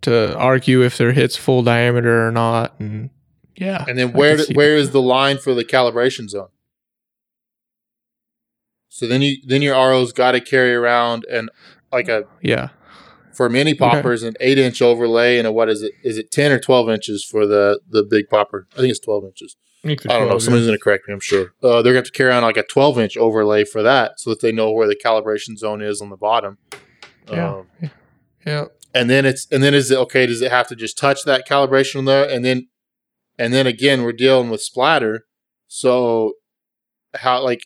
[0.00, 3.10] to argue if their hit's full diameter or not, and
[3.54, 3.84] yeah.
[3.86, 6.48] And then where do- where is the line for the calibration zone?
[8.88, 11.50] So then you then your RO's got to carry around and
[11.92, 12.70] like a yeah,
[13.40, 16.52] for mini poppers an eight inch overlay and a what is it is it ten
[16.52, 18.66] or twelve inches for the the big popper?
[18.74, 19.56] I think it's twelve inches.
[19.82, 20.26] I, I don't know.
[20.26, 21.14] 12 Somebody's going to correct me.
[21.14, 21.54] I'm sure.
[21.62, 24.42] Uh, they're going to carry on like a 12 inch overlay for that, so that
[24.42, 26.58] they know where the calibration zone is on the bottom.
[27.30, 27.54] Yeah.
[27.54, 27.66] Um,
[28.44, 28.64] yeah.
[28.94, 30.26] and then it's and then is it okay?
[30.26, 32.28] Does it have to just touch that calibration there?
[32.28, 32.68] And then
[33.38, 35.24] and then again, we're dealing with splatter.
[35.66, 36.34] So
[37.14, 37.62] how like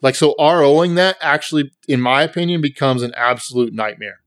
[0.00, 4.19] like so ROing that actually, in my opinion, becomes an absolute nightmare.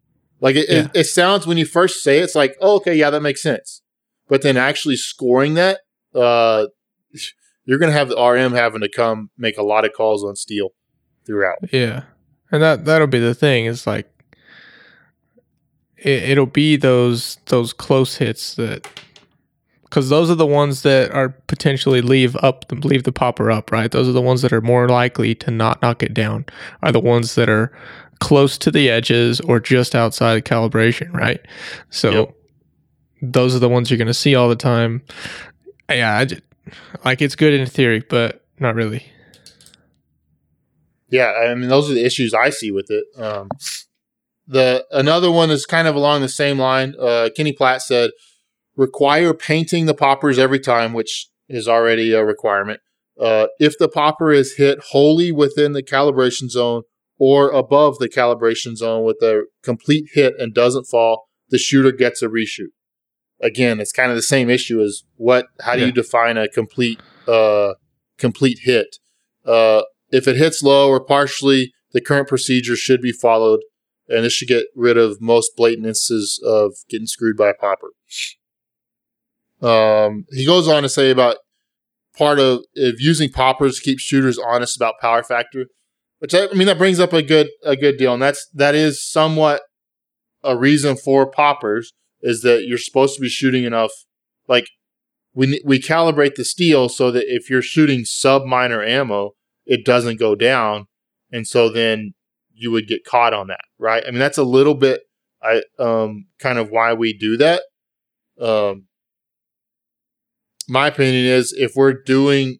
[0.43, 0.79] Like it, Yeah.
[0.79, 3.41] it, it sounds when you first say it, it's like, oh, okay, yeah, that makes
[3.41, 3.81] sense.
[4.27, 5.79] But then actually scoring that,
[6.13, 6.65] uh,
[7.65, 10.71] you're gonna have the RM having to come make a lot of calls on steel
[11.25, 11.71] throughout.
[11.71, 12.03] Yeah,
[12.51, 13.65] and that that'll be the thing.
[13.65, 14.09] Is like
[15.97, 18.85] it, it'll be those those close hits that
[19.85, 23.71] because those are the ones that are potentially leave up leave the popper up.
[23.71, 26.45] Right, those are the ones that are more likely to not knock it down.
[26.81, 27.71] Are the ones that are
[28.23, 31.13] close to the edges or just outside calibration.
[31.13, 31.41] Right,
[31.89, 32.11] so.
[32.11, 32.35] Yep.
[33.25, 35.01] Those are the ones you're going to see all the time.
[35.89, 36.41] Yeah, I just,
[37.05, 39.05] like it's good in theory, but not really.
[41.07, 43.05] Yeah, I mean those are the issues I see with it.
[43.17, 43.47] Um,
[44.45, 46.95] the another one is kind of along the same line.
[46.99, 48.11] Uh, Kenny Platt said,
[48.75, 52.81] require painting the poppers every time, which is already a requirement.
[53.19, 56.81] Uh, if the popper is hit wholly within the calibration zone
[57.25, 62.21] or above the calibration zone with a complete hit and doesn't fall, the shooter gets
[62.21, 62.73] a reshoot.
[63.41, 65.45] Again, it's kind of the same issue as what.
[65.61, 65.85] How do Yeah.
[65.87, 67.75] you define a complete uh,
[68.17, 68.97] complete hit?
[69.45, 73.61] Uh, if it hits low or partially, the current procedure should be followed,
[74.09, 77.91] and this should get rid of most blatant instances of getting screwed by a popper.
[79.61, 81.37] Um, he goes on to say about
[82.17, 85.67] part of if using poppers to keep shooters honest about power factor,
[86.23, 88.75] which I, I mean that brings up a good a good deal, and that's that
[88.75, 89.61] is somewhat
[90.41, 93.91] a reason for poppers is that you're supposed to be shooting enough.
[94.47, 94.67] Like
[95.33, 99.31] we we calibrate the steel so that if you're shooting sub minor ammo,
[99.65, 100.85] it doesn't go down,
[101.29, 102.13] and so then
[102.53, 104.05] you would get caught on that, right?
[104.07, 105.01] I mean that's a little bit
[105.43, 107.63] I um kind of why we do that.
[108.39, 108.85] Um,
[110.69, 112.59] my opinion is if we're doing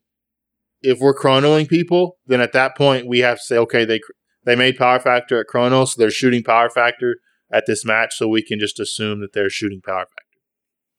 [0.84, 4.02] if we're chronoing people, then at that point we have to say, okay, they
[4.46, 7.18] they made power factor at chrono, so they're shooting power factor
[7.52, 10.24] at this match, so we can just assume that they're shooting power factor.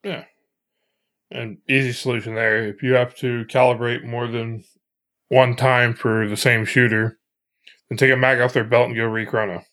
[0.03, 0.25] Yeah.
[1.31, 2.67] An easy solution there.
[2.67, 4.65] If you have to calibrate more than
[5.29, 7.19] one time for the same shooter,
[7.89, 9.65] then take a mag off their belt and go re-chrono.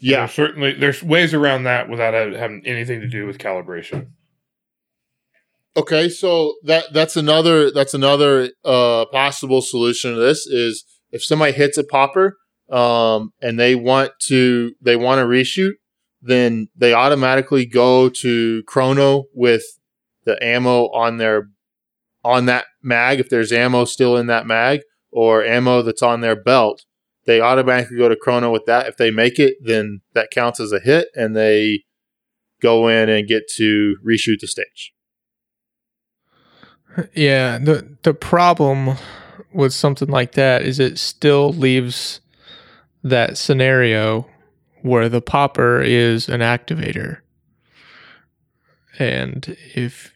[0.00, 4.08] Yeah, There's certainly there's ways around that without having anything to do with calibration.
[5.76, 11.52] Okay, so that that's another that's another uh, possible solution to this is if somebody
[11.52, 12.36] hits a popper
[12.70, 15.72] um, and they want to they want to reshoot,
[16.22, 19.64] then they automatically go to chrono with
[20.24, 21.48] the ammo on their
[22.24, 24.80] on that mag, if there's ammo still in that mag
[25.12, 26.84] or ammo that's on their belt,
[27.26, 28.86] they automatically go to chrono with that.
[28.86, 31.82] If they make it, then that counts as a hit and they
[32.62, 34.92] go in and get to reshoot the stage.
[37.14, 38.96] Yeah, the the problem
[39.52, 42.20] with something like that is it still leaves
[43.02, 44.26] that scenario
[44.82, 47.18] where the popper is an activator.
[48.98, 50.12] And if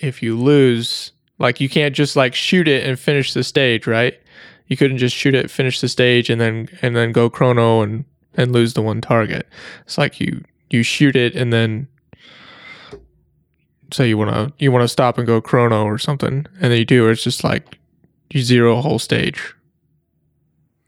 [0.00, 4.18] if you lose, like you can't just like shoot it and finish the stage, right?
[4.66, 8.04] You couldn't just shoot it, finish the stage and then and then go chrono and
[8.34, 9.48] and lose the one target.
[9.84, 11.88] It's like you you shoot it and then
[13.92, 16.78] say you want to you want to stop and go chrono or something and then
[16.78, 17.78] you do it's just like
[18.30, 19.54] you zero a whole stage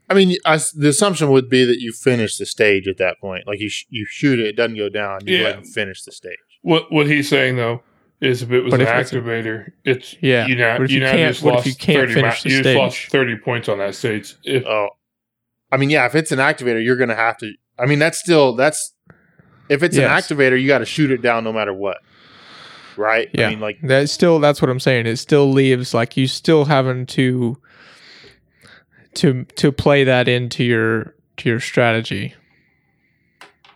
[0.09, 3.47] I mean, I, the assumption would be that you finish the stage at that point.
[3.47, 5.19] Like you, sh- you shoot it, it doesn't go down.
[5.25, 5.47] You go Yeah.
[5.51, 6.35] ahead and finish the stage.
[6.63, 7.81] What what he's saying though
[8.19, 10.99] is if it was But an if it's activator, it's Yeah, You now you, you
[10.99, 13.05] now can't- just what if lost you can't 30 finish ma- the you just lost
[13.09, 14.35] thirty points on that stage.
[14.43, 14.89] If Oh,
[15.71, 16.05] I mean, yeah.
[16.07, 17.53] If it's an activator, you're going to have to.
[17.79, 18.93] I mean, that's still that's.
[19.69, 20.29] If it's Yes.
[20.29, 21.99] an activator, you got to shoot it down no matter what.
[23.01, 23.29] Right?
[23.33, 23.47] Yeah.
[23.47, 25.07] I mean, like that still that's what i'm saying.
[25.07, 27.57] It still leaves like you still having to
[29.15, 32.35] to to play that into your to your strategy.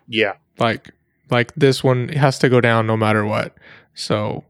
[0.08, 0.92] Yeah, like
[1.32, 3.58] like this one has to go down no matter what.
[3.96, 4.44] So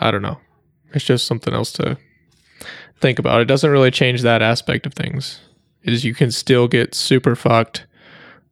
[0.00, 0.40] i don't know.
[0.92, 1.98] It's just something else to
[3.00, 3.40] think about.
[3.40, 5.40] It doesn't really change that aspect of things
[5.82, 7.86] is you can still get super fucked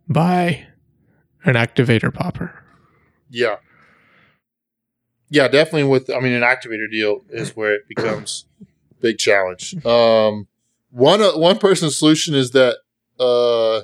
[0.09, 0.65] by
[1.45, 2.63] an activator popper.
[3.29, 3.57] Yeah,
[5.35, 5.49] yeah.
[5.49, 5.85] Definitely.
[5.85, 8.47] With I mean, an activator deal is where it becomes
[9.01, 9.75] big challenge.
[9.85, 10.47] Um,
[10.91, 12.77] one uh, one person's solution is that
[13.19, 13.83] uh,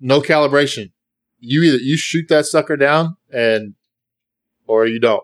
[0.00, 0.92] no calibration.
[1.38, 3.74] You either you shoot that sucker down and
[4.66, 5.22] or you don't.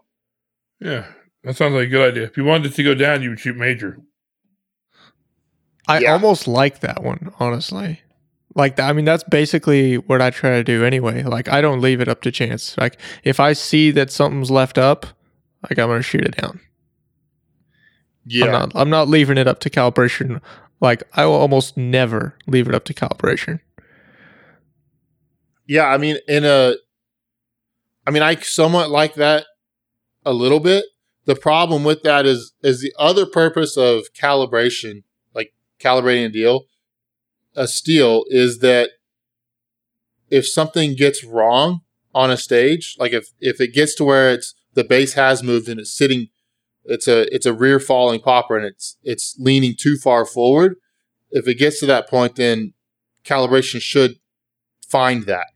[0.81, 1.07] yeah,
[1.45, 2.25] that sounds like a good idea.
[2.25, 3.99] If you wanted it to go down, you would shoot major.
[5.89, 6.13] I Yeah.
[6.13, 8.01] almost like that one, honestly.
[8.55, 11.23] Like I mean, that's basically what I try to do anyway.
[11.23, 12.77] Like I don't leave it up to chance.
[12.77, 15.07] Like if I see that something's left up,
[15.63, 16.61] like I'm gonna shoot it down.
[18.25, 18.73] Yeah, I'm not.
[18.75, 20.41] I'm not leaving it up to calibration.
[20.81, 23.61] Like I will almost never leave it up to calibration.
[25.67, 26.75] Yeah, I mean, in a,
[28.07, 29.47] I mean, I somewhat like that
[30.25, 30.85] a little bit.
[31.25, 36.65] The problem with that is is the other purpose of calibration, like calibrating a deal,
[37.55, 38.91] a steel, is that
[40.31, 41.83] if something gets wrong
[42.15, 45.69] on a stage, like if if it gets to where it's the base has moved
[45.69, 46.29] and it's sitting,
[46.85, 50.77] it's a it's a rear falling popper and it's it's leaning too far forward.
[51.31, 52.75] If it gets to that point, then
[53.25, 54.17] calibration should
[54.89, 55.47] find that.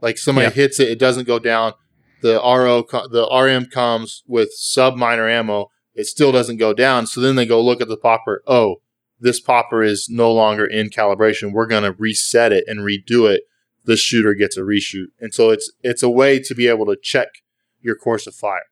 [0.00, 0.52] Like somebody Yeah.
[0.52, 1.74] hits it, it doesn't go down.
[2.22, 5.70] The RO, the RM comes with sub minor ammo.
[5.94, 7.06] It still doesn't go down.
[7.06, 8.42] So then they go look at the popper.
[8.46, 8.76] Oh,
[9.20, 11.52] this popper is no longer in calibration.
[11.52, 13.42] We're going to reset it and redo it.
[13.84, 15.06] The shooter gets a reshoot.
[15.20, 17.28] And so it's it's a way to be able to check
[17.82, 18.62] your course of fire.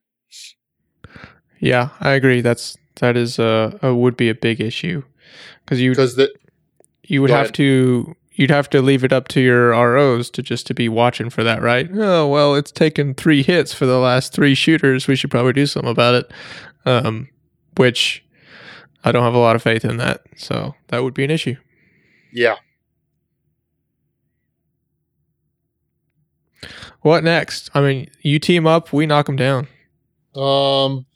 [1.59, 2.41] Yeah, I agree.
[2.41, 5.03] That's that is a, a would be a big issue
[5.65, 6.33] because you Because the
[7.05, 7.55] you would have ahead.
[7.55, 11.29] to you'd have to leave it up to your ROs to just to be watching
[11.31, 11.89] for that, right?
[11.93, 15.07] Oh well, it's taken three hits for the last three shooters.
[15.07, 16.33] We should probably do something about it.
[16.87, 17.29] Um,
[17.77, 18.25] which
[19.05, 21.57] I don't have a lot of faith in that, so that would be an issue.
[22.33, 22.57] yeah.
[27.03, 27.71] What next?
[27.75, 29.69] I mean, you team up, we knock them down.
[30.35, 31.07] Um,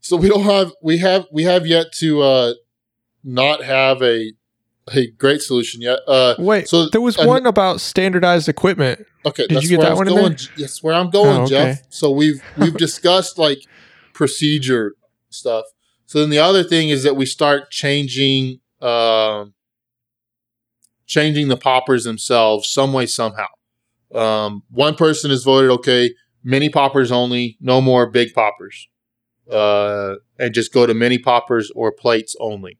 [0.00, 2.54] so we don't have we have we have yet to uh
[3.22, 4.32] not have a
[4.92, 5.98] a great solution yet.
[6.06, 9.06] Uh, Wait, so there was an- one about standardized equipment.
[9.24, 10.48] Okay, Did that's you get where that I was one in there?
[10.56, 11.48] Yes, where I'm going, Oh, okay.
[11.48, 11.82] Jeff.
[11.88, 13.58] So we've we've discussed like
[14.12, 14.94] procedure
[15.30, 15.64] stuff.
[16.06, 19.54] So then the other thing is that we start changing um
[21.06, 23.46] changing the poppers themselves some way somehow.
[24.14, 28.88] Um, one person has voted okay, mini poppers only, no more big poppers,
[29.50, 32.78] uh, and just go to mini poppers or plates only.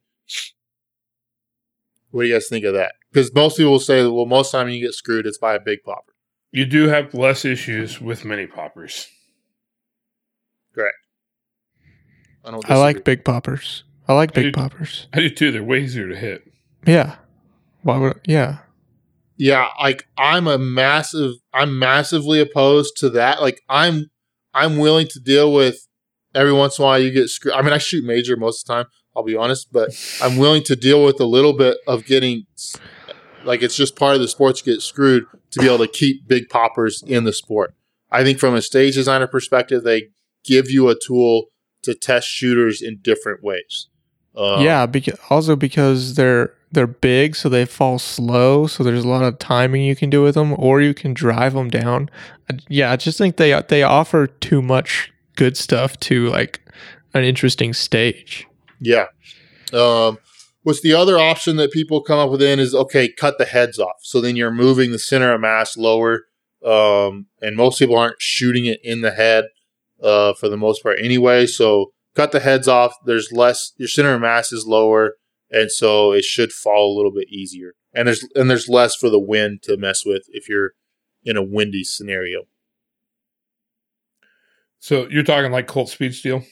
[2.11, 2.93] What do you guys think of that?
[3.11, 5.83] Because most people will say, well, most time you get screwed, it's by a big
[5.83, 6.13] popper.
[6.51, 9.07] You do have less issues with mini poppers.
[12.45, 12.69] I don't.
[12.69, 13.83] I like big poppers.
[14.07, 14.53] I like big Dude.
[14.53, 15.07] poppers.
[15.13, 15.51] I do too.
[15.51, 16.43] They're way easier to hit.
[16.85, 17.15] Yeah.
[17.81, 18.19] Why would?
[18.25, 18.59] Yeah.
[19.37, 21.33] Yeah, like I'm a massive.
[21.53, 23.41] I'm massively opposed to that.
[23.41, 24.09] Like I'm,
[24.53, 25.87] I'm willing to deal with
[26.33, 27.53] every once in a while you get screwed.
[27.53, 28.91] I mean, I shoot major most of the time.
[29.15, 29.89] I'll be honest, but
[30.21, 32.45] I'm willing to deal with a little bit of getting,
[33.43, 36.27] like it's just part of the sport to get screwed to be able to keep
[36.27, 37.73] big poppers in the sport.
[38.11, 40.09] I think from a stage designer perspective, they
[40.43, 41.47] give you a tool
[41.83, 43.87] to test shooters in different ways.
[44.35, 48.67] Um, yeah, because also because they're they're big, so they fall slow.
[48.67, 51.53] So there's a lot of timing you can do with them, or you can drive
[51.53, 52.09] them down.
[52.69, 56.61] Yeah, I just think they they offer too much good stuff to like
[57.15, 58.47] an interesting stage.
[58.79, 59.07] Yeah.
[59.73, 60.19] Um,
[60.61, 63.79] what's the other option that people come up with then is okay, cut the heads
[63.79, 63.97] off.
[64.01, 66.25] So then you're moving the center of mass lower.
[66.63, 69.45] Um, and most people aren't shooting it in the head
[70.01, 71.45] uh, for the most part anyway.
[71.45, 72.95] So cut the heads off.
[73.05, 75.15] There's less, your center of mass is lower.
[75.55, 77.75] And so it should fall a little bit easier.
[77.93, 80.73] And there's, and there's less for the wind to mess with if you're
[81.23, 82.41] in a windy scenario.
[84.79, 86.43] So you're talking like Colt Speed Steel,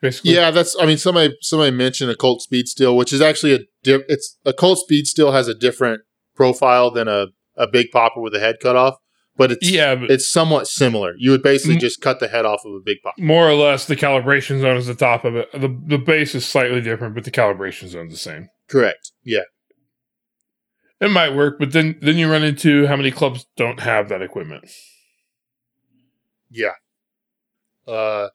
[0.00, 0.34] basically.
[0.34, 0.74] Yeah, that's.
[0.80, 4.38] I mean, somebody somebody mentioned a Colt Speed Steel, which is actually a di- it's
[4.46, 6.02] a Colt Speed Steel has a different
[6.34, 8.94] profile than a a big popper with a head cut off,
[9.36, 11.14] but it's yeah, but it's somewhat similar.
[11.18, 11.80] You would basically Mm.
[11.80, 13.20] just cut the head off of a big popper.
[13.20, 15.50] more or less the calibration zone is the top of it.
[15.52, 18.48] The the base is slightly different, but the calibration zone's the same.
[18.68, 19.12] Correct.
[19.24, 19.42] Yeah.
[21.00, 24.22] It might work, but then then you run into how many clubs don't have that
[24.22, 24.70] equipment.
[26.50, 26.72] Yeah.
[27.86, 28.28] Uh.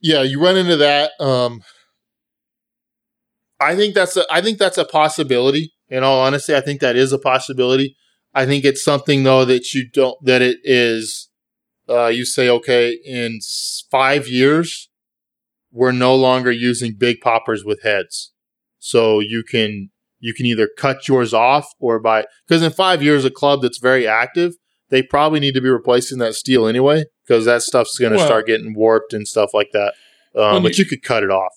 [0.00, 1.12] Yeah, you run into that.
[1.20, 1.62] Um.
[3.60, 4.24] I think that's a.
[4.30, 5.72] I think that's a possibility.
[5.88, 7.94] In all honesty, I think that is a possibility.
[8.34, 10.16] I think it's something though that you don't.
[10.24, 11.28] That it is.
[11.88, 13.40] Uh, you say okay in
[13.90, 14.88] five years,
[15.72, 18.32] we're no longer using big poppers with heads,
[18.78, 19.90] so you can
[20.20, 23.78] you can either cut yours off or buy because in five years a club that's
[23.78, 24.52] very active
[24.90, 28.26] they probably need to be replacing that steel anyway because that stuff's going to Well-
[28.26, 29.94] start getting warped and stuff like that.
[30.34, 31.52] Um, Well, but you- you could cut it off.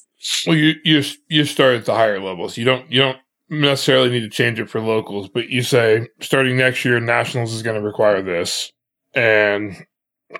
[0.48, 2.58] Well, you you you start at the higher levels.
[2.58, 3.18] You don't you don't
[3.50, 7.64] necessarily need to change it for locals, but you say starting next year, nationals is
[7.64, 8.72] going to require this,
[9.14, 9.86] and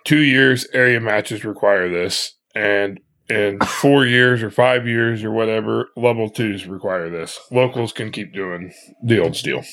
[0.04, 5.90] two years area matches require this, and in four years or five years or whatever,
[5.96, 7.40] level twos require this.
[7.52, 8.72] Locals can keep doing
[9.04, 9.64] the old steel.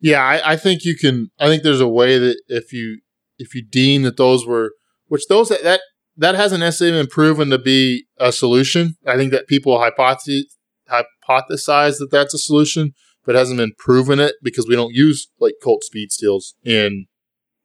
[0.00, 1.30] Yeah, I, I think you can.
[1.38, 3.00] I think there's a way that if you
[3.38, 4.72] if you deem that those were
[5.08, 5.80] which those that that,
[6.16, 8.96] that hasn't necessarily been proven to be a solution.
[9.06, 10.42] I think that people hypothesize
[10.90, 12.92] hypothesize that that's a solution,
[13.24, 17.06] but hasn't been proven it because we don't use like Colt speed steels in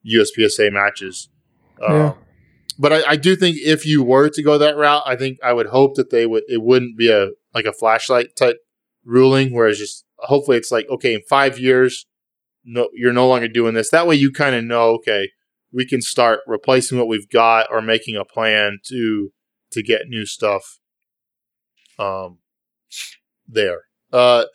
[0.06, 1.30] USPSA matches.
[1.82, 2.10] Yeah.
[2.10, 2.16] Um,
[2.78, 5.52] but I, I do think if you were to go that route, I think I
[5.52, 6.44] would hope that they would.
[6.48, 8.58] It wouldn't be a like a flashlight type
[9.04, 12.06] ruling, whereas just hopefully it's like okay, in five years,
[12.64, 13.90] no, you're no longer doing this.
[13.90, 15.30] That way, you kind of know okay,
[15.74, 19.32] we can start replacing what we've got or making a plan to
[19.72, 20.80] to get new stuff.
[21.98, 22.38] Um,
[23.48, 23.82] there.
[24.12, 24.46] Uh,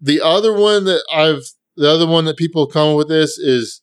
[0.00, 1.42] the other one that I've
[1.76, 3.82] the other one that people come with this is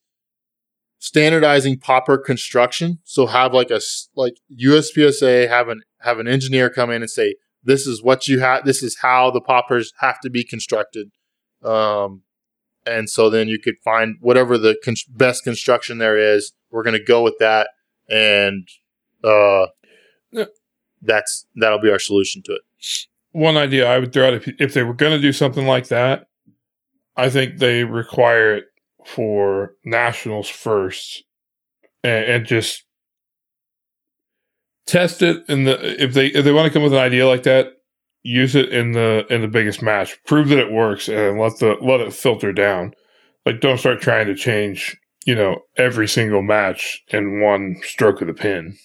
[0.99, 2.99] standardizing popper construction.
[3.03, 3.79] So have like a
[4.15, 8.39] like USPSA have an have an engineer come in and say this is what you
[8.39, 8.65] have.
[8.65, 11.11] This is how the poppers have to be constructed.
[11.63, 12.21] Um,
[12.85, 16.53] and so then you could find whatever the con- best construction there is.
[16.71, 17.69] We're going to go with that,
[18.09, 18.67] and
[19.23, 19.67] uh,
[20.31, 20.45] Yeah.
[21.01, 22.61] that's that'll be our solution to it.
[23.31, 25.89] One idea I would throw out if if they were going to do something like
[25.89, 26.27] that,
[27.15, 28.65] I think they require it
[29.05, 31.23] for nationals first,
[32.03, 32.83] and, and just
[34.85, 35.43] test it.
[35.47, 37.73] In the if they if they want to come with an idea like that,
[38.23, 41.75] use it in the in the biggest match, prove that it works, and let the
[41.81, 42.93] let it filter down.
[43.45, 48.27] Like, don't start trying to change, you know, every single match in one stroke of
[48.27, 48.77] the pen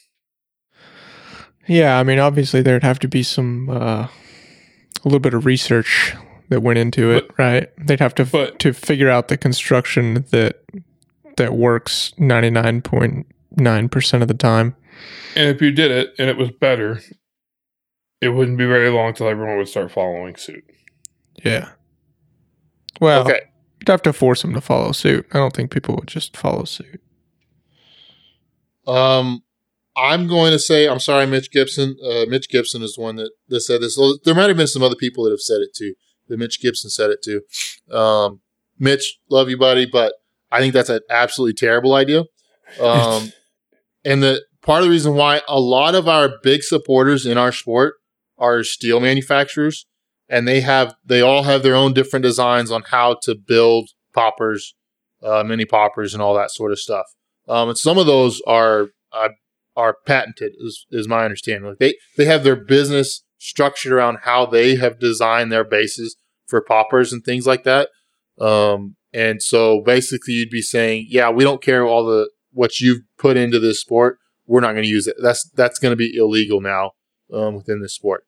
[1.66, 4.06] Yeah, I mean, obviously there'd have to be some uh,
[5.04, 6.14] a little bit of research
[6.48, 7.68] that went into it, right?
[7.78, 10.60] They'd have to but- to figure out the construction that
[11.36, 14.76] that works ninety nine point nine percent of the time.
[15.34, 17.00] And if you did it and it was better,
[18.20, 20.64] it wouldn't be very long till everyone would start following suit.
[21.42, 21.70] Yeah.
[23.00, 23.40] Well, Okay.
[23.80, 25.26] you'd have to force them to follow suit.
[25.32, 27.00] I don't think people would just follow suit.
[28.86, 29.42] Um,
[29.96, 31.96] I'm going to say I'm sorry, Mitch Gibson.
[32.04, 33.98] Uh, Mitch Gibson is the one that, that said this.
[34.24, 35.94] There might have been some other people that have said it too.
[36.28, 37.42] But Mitch Gibson said it too.
[37.94, 38.40] Um,
[38.78, 40.14] Mitch, love you, buddy, but
[40.50, 42.24] I think that's an absolutely terrible idea.
[42.80, 43.32] Um,
[44.04, 47.52] and the part of the reason why a lot of our big supporters in our
[47.52, 47.94] sport
[48.38, 49.86] are steel manufacturers,
[50.28, 54.74] and they have they all have their own different designs on how to build poppers,
[55.22, 57.06] uh, mini poppers, and all that sort of stuff.
[57.48, 58.88] Um, and some of those are
[59.76, 61.70] are patented, is, is my understanding.
[61.70, 66.16] Like they they have their business structured around how they have designed their bases
[66.46, 67.88] for poppers and things like that.
[68.40, 73.00] Um, and so basically, you'd be saying, yeah, we don't care all the what you've
[73.18, 74.18] put into this sport.
[74.46, 75.16] we're not going to use it.
[75.22, 76.92] That's that's going to be illegal now
[77.32, 78.24] um, within the sport.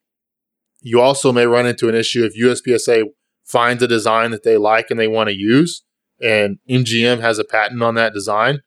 [0.80, 3.04] You also may run into an issue if USPSA
[3.44, 5.82] finds a design that they like and they want to use,
[6.20, 8.60] and MGM has a patent on that design.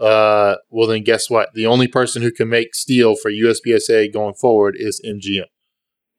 [0.00, 1.50] Uh, well, then guess what?
[1.54, 5.46] The only person who can make steel for USPSA going forward is MGM.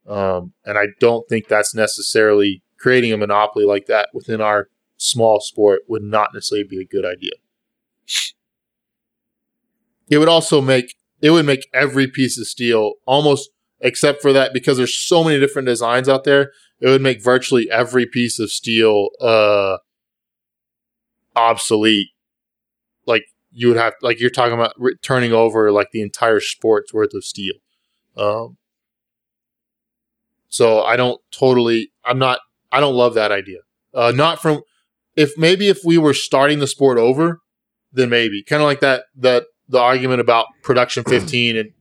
[0.07, 5.39] Um, and I don't think that's necessarily creating a monopoly like that within our small
[5.39, 7.31] sport would not necessarily be a good idea.
[10.09, 13.49] It would also make it would make every piece of steel almost
[13.79, 16.51] except for that because there's so many different designs out there.
[16.79, 19.77] It would make virtually every piece of steel uh
[21.35, 22.09] obsolete.
[23.57, 27.13] You would have like you're talking about re- turning over like the entire sport's worth
[27.13, 27.55] of steel.
[28.17, 28.57] Um
[30.49, 32.39] so I don't totally I'm not
[32.71, 33.59] I don't love that idea.
[33.93, 34.61] Uh not from
[35.15, 37.39] if maybe if we were starting the sport over,
[37.93, 38.43] then maybe.
[38.43, 41.71] Kind of like that that the argument about production 15 and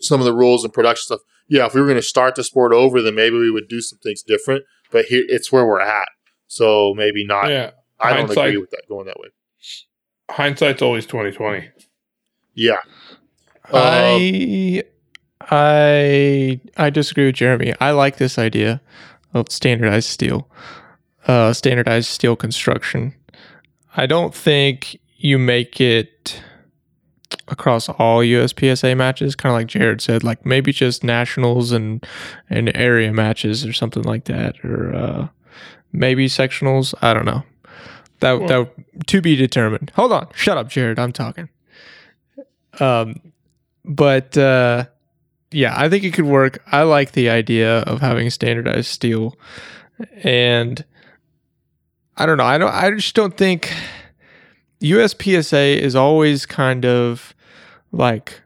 [0.00, 1.20] some of the rules and production stuff.
[1.48, 3.80] Yeah, if we were going to start the sport over, then maybe we would do
[3.80, 4.64] some things different.
[4.90, 6.08] But here, it's where we're at,
[6.48, 7.48] so maybe not.
[7.48, 9.28] Yeah, I don't agree with that going that way.
[10.30, 11.68] Hindsight's always twenty twenty.
[12.54, 12.78] Yeah,
[13.72, 14.82] Uh, I
[15.40, 17.74] I I disagree with Jeremy.
[17.80, 18.80] I like this idea
[19.34, 20.48] of standardized steel,
[21.26, 23.14] uh, standardized steel construction.
[23.96, 26.42] I don't think you make it
[27.48, 32.04] across all USPSA matches, kind of like Jarod said, like maybe just nationals and
[32.50, 35.28] and area matches or something like that, or uh,
[35.92, 36.94] maybe sectionals.
[37.02, 37.42] I don't know.
[38.26, 39.92] That Well- that to be determined.
[39.94, 40.98] Hold on, shut up, Jarod.
[40.98, 41.48] I'm talking.
[42.80, 43.20] Um,
[43.84, 44.86] but uh,
[45.50, 46.62] yeah, I think it could work.
[46.70, 49.38] I like the idea of having standardized steel,
[50.24, 50.84] and
[52.16, 52.44] I don't know.
[52.44, 52.72] I don't.
[52.74, 53.72] I just don't think
[54.82, 57.34] USPSA is always kind of
[57.92, 58.40] like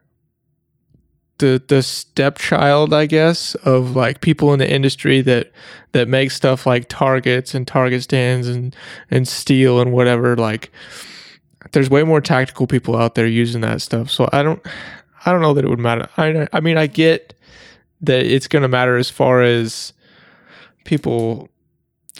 [1.41, 5.53] the the stepchild, I guess, of like people in the industry that
[5.93, 8.75] that make stuff like targets and target stands and
[9.11, 10.37] and steel and whatever.
[10.37, 10.71] Like,
[11.73, 14.11] there's way more tactical people out there using that stuff.
[14.11, 14.65] So I don't,
[15.27, 16.09] I don't know that it would matter.
[16.17, 17.35] I I mean, I get
[18.03, 19.93] that it's going to matter as far as
[20.85, 21.49] people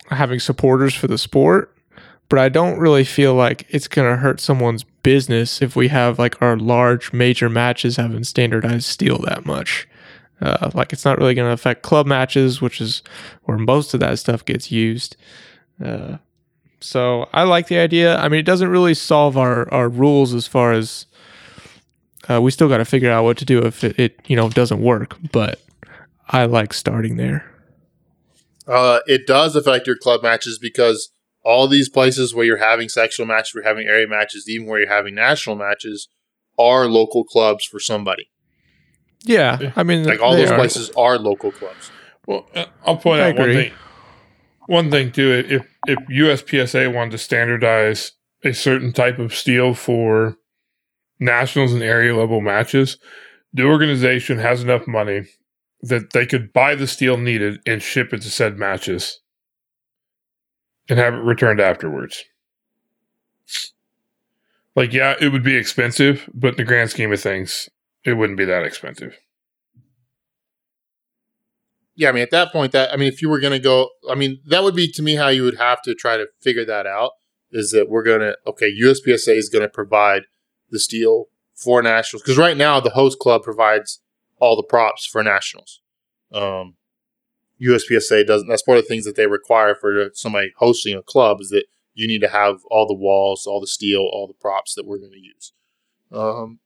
[0.09, 1.75] having supporters for the sport
[2.31, 6.19] but I don't really feel like it's going to hurt someone's business if we have
[6.19, 9.87] like our large major matches having standardized steel that much.
[10.41, 13.03] Uh, like it's not really going to affect club matches, which is
[13.45, 15.17] where most of that stuff gets used.
[15.85, 16.17] Uh,
[16.81, 18.17] so I like the idea.
[18.17, 21.05] I mean, it doesn't really solve our, our rules as far as
[22.31, 24.49] uh, we still got to figure out what to do if it, it you know
[24.49, 25.17] doesn't work.
[25.31, 25.61] But
[26.29, 27.45] I like starting there.
[28.67, 31.11] uh, it does affect your club matches because
[31.45, 34.81] all these places where you're having sectional matches, where you're having area matches, even where
[34.81, 36.09] you're having national matches,
[36.59, 38.31] are local clubs for somebody.
[39.25, 39.73] Yeah, Yeah.
[39.77, 40.57] I mean, Like all those are.
[40.57, 41.91] places are local clubs.
[42.27, 43.73] Well, uh, I'll point I out one thing.
[44.67, 48.13] One thing too, if if USPSA wanted to standardize
[48.45, 50.37] a certain type of steel for
[51.19, 52.99] nationals and area level matches,
[53.53, 55.23] the organization has enough money
[55.83, 59.19] that they could buy the steel needed and ship it to said matches
[60.91, 62.25] and have it returned afterwards.
[64.77, 67.69] Like, yeah, it would be expensive, but in the grand scheme of things,
[68.05, 69.17] it wouldn't be that expensive.
[72.01, 73.91] yeah, I mean, at that point, that I mean, if you were going to go,
[74.11, 76.65] I mean, that would be to me how you would have to try to figure
[76.65, 77.13] that out.
[77.53, 80.23] Is that we're going to okay, USPSA is going to provide
[80.71, 84.01] the steel for nationals because right now the host club provides
[84.39, 85.83] all the props for nationals.
[86.33, 86.77] Um,
[87.63, 88.49] USPSA doesn't.
[88.49, 91.65] That's part of the things that they require for somebody hosting a club is that
[91.95, 94.99] you need to have all the walls, all the steel, all the props that we're
[94.99, 95.53] going to use.
[96.13, 96.59] Um,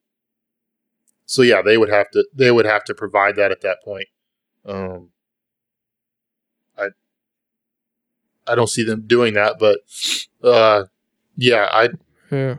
[1.27, 4.09] so yeah, they would have to they would have to provide that at that point.
[4.65, 5.11] Um,
[6.79, 6.89] I
[8.47, 9.81] I don't see them doing that, but
[10.43, 10.85] uh,
[11.37, 11.89] yeah, I
[12.31, 12.57] Yeah.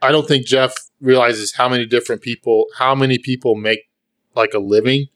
[0.00, 3.90] I don't think Jeff realizes how many different people how many people make
[4.34, 5.08] like a living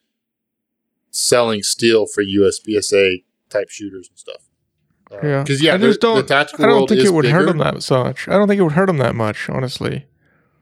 [1.17, 4.43] selling steel for USPSA type shooters and stuff.
[5.11, 5.43] Uh, Yeah.
[5.43, 7.59] because yeah, I just the, the don't- tactical I don't think it would hurt them
[7.59, 8.29] that much.
[8.29, 10.07] I don't think it would hurt them that much, honestly.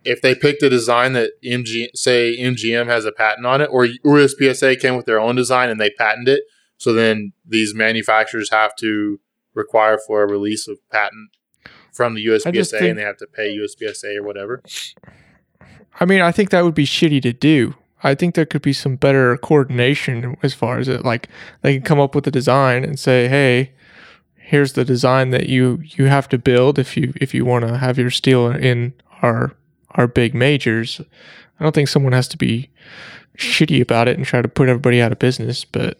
[0.04, 3.86] if they picked a design that MG say MGM has a patent on it, or
[3.86, 6.42] USPSA came with their own design and they patent it,
[6.76, 9.18] so then these manufacturers have to
[9.54, 11.30] require for a release of patent
[11.92, 14.62] from the USPSA, and they have to pay USPSA or whatever.
[15.98, 17.74] I mean, I think that would be shitty to do.
[18.04, 21.04] I think there could be some better coordination as far as it.
[21.04, 21.28] Like
[21.62, 23.72] they can come up with a design and say, "Hey,
[24.36, 27.78] here's the design that you you have to build if you if you want to
[27.78, 28.92] have your steel in
[29.22, 29.56] our
[29.92, 31.00] our big majors.
[31.58, 32.68] I don't think someone has to be
[33.38, 35.98] shitty about it and try to put everybody out of business, but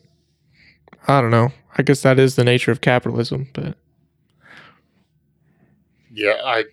[1.08, 1.52] I don't know.
[1.78, 3.76] I guess that is the nature of capitalism, but
[6.12, 6.64] Yeah, I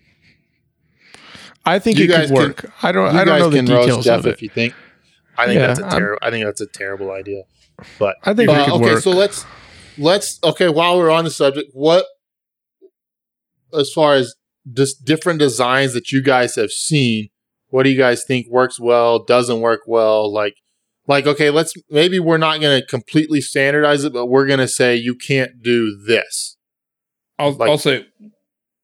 [1.64, 2.72] I think You it guys could can- work.
[2.82, 4.30] I don't you I don't guys know the can details of it.
[4.30, 4.74] if you think.
[5.38, 6.18] I think Yeah, that's a I'm- terrible.
[6.22, 7.42] I think that's a terrible idea.
[7.98, 9.02] But I think Uh, could okay, work.
[9.02, 9.44] so let's
[9.98, 10.68] let's okay.
[10.68, 12.04] While we're on the subject, what
[13.76, 14.34] as far as
[14.72, 17.28] just different designs that you guys have seen,
[17.68, 20.32] what do you guys think works well, doesn't work well?
[20.32, 20.54] Like,
[21.08, 24.68] like okay, let's maybe we're not going to completely standardize it, but we're going to
[24.68, 26.56] say you can't do this.
[27.38, 28.06] I'll Like- I'll say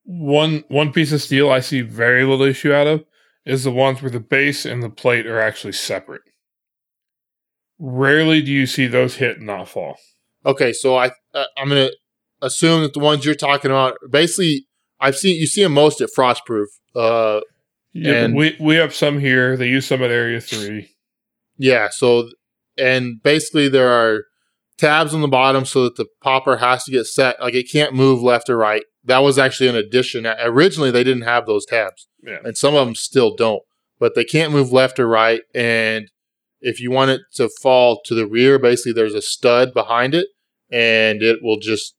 [0.03, 3.05] one one piece of steel I see very little issue out of
[3.45, 6.21] is the ones where the base and the plate are actually separate.
[7.79, 9.97] Rarely do you see those hit and not fall.
[10.45, 11.95] Okay, so I uh, I'm going to
[12.41, 14.65] assume that the ones you're talking about, basically,
[14.99, 16.65] I've seen you see them most at Frostproof.
[16.95, 17.41] Uh,
[17.93, 19.55] Yeah, And- we we have some here.
[19.57, 20.89] They use some at Area Three.
[21.57, 21.89] Yeah.
[21.91, 22.29] So,
[22.77, 24.23] and basically there are
[24.77, 27.39] tabs on the bottom so that the popper has to get set.
[27.41, 28.83] Like it can't move left or right.
[29.03, 30.25] That was actually an addition.
[30.27, 33.63] Originally, they didn't have those tabs, Yeah, and some of them still don't.
[33.99, 35.41] But they can't move left or right.
[35.55, 36.09] And
[36.61, 40.27] if you want it to fall to the rear, basically there's a stud behind it,
[40.71, 41.95] and it will just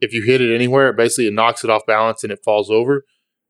[0.00, 2.70] if you hit it anywhere, it basically it knocks it off balance and it falls
[2.70, 3.04] over.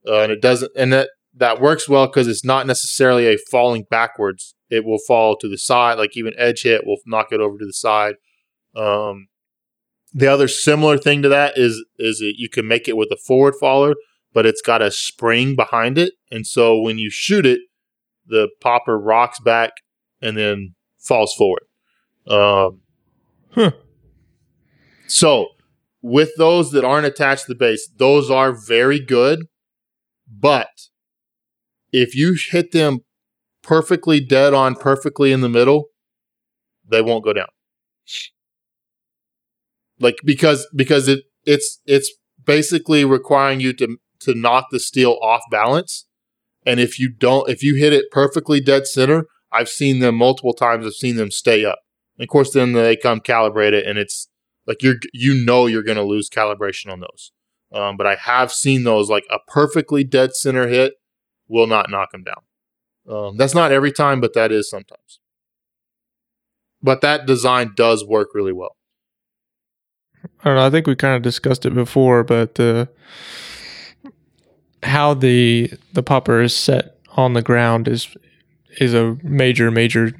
[0.07, 3.85] Uh, and it doesn't, and that that works well because it's not necessarily a falling
[3.91, 4.55] backwards.
[4.71, 7.67] It will fall to the side, like even edge hit will knock it over to
[7.67, 8.15] the side.
[8.77, 9.29] Um,
[10.13, 13.19] the other similar thing to that is is that you can make it with a
[13.27, 13.95] forward faller,
[14.33, 17.61] but it's got a spring behind it, and so when you shoot it,
[18.27, 19.73] the popper rocks back
[20.25, 21.63] and then falls forward.
[22.27, 22.81] Um,
[23.55, 23.71] Huh.
[25.07, 25.49] So
[26.03, 29.47] with those that aren't attached to the base, those are very good,
[30.29, 30.69] but
[31.93, 33.01] if you hit them
[33.63, 35.87] perfectly dead on, perfectly in the middle,
[36.87, 37.47] they won't go down.
[40.01, 42.13] Like because because it it's it's
[42.45, 46.07] basically requiring you to to knock the steel off balance.
[46.67, 50.53] And if you don't if you hit it perfectly dead center, I've seen them multiple
[50.53, 51.81] times, I've seen them stay up.
[52.19, 54.29] And of course then they come calibrate it and it's
[54.67, 57.33] like you're you know you're gonna lose calibration on those.
[57.73, 60.95] Um, but I have seen those like a perfectly dead center hit
[61.49, 62.43] will not knock them down.
[63.09, 65.21] Um, that's not every time, but that is sometimes.
[66.83, 68.77] But that design does work really well.
[70.41, 70.67] I don't know.
[70.67, 72.87] I think we kind of discussed it before, but uh,
[74.83, 78.17] how the the popper is set on the ground is
[78.79, 80.13] is a major major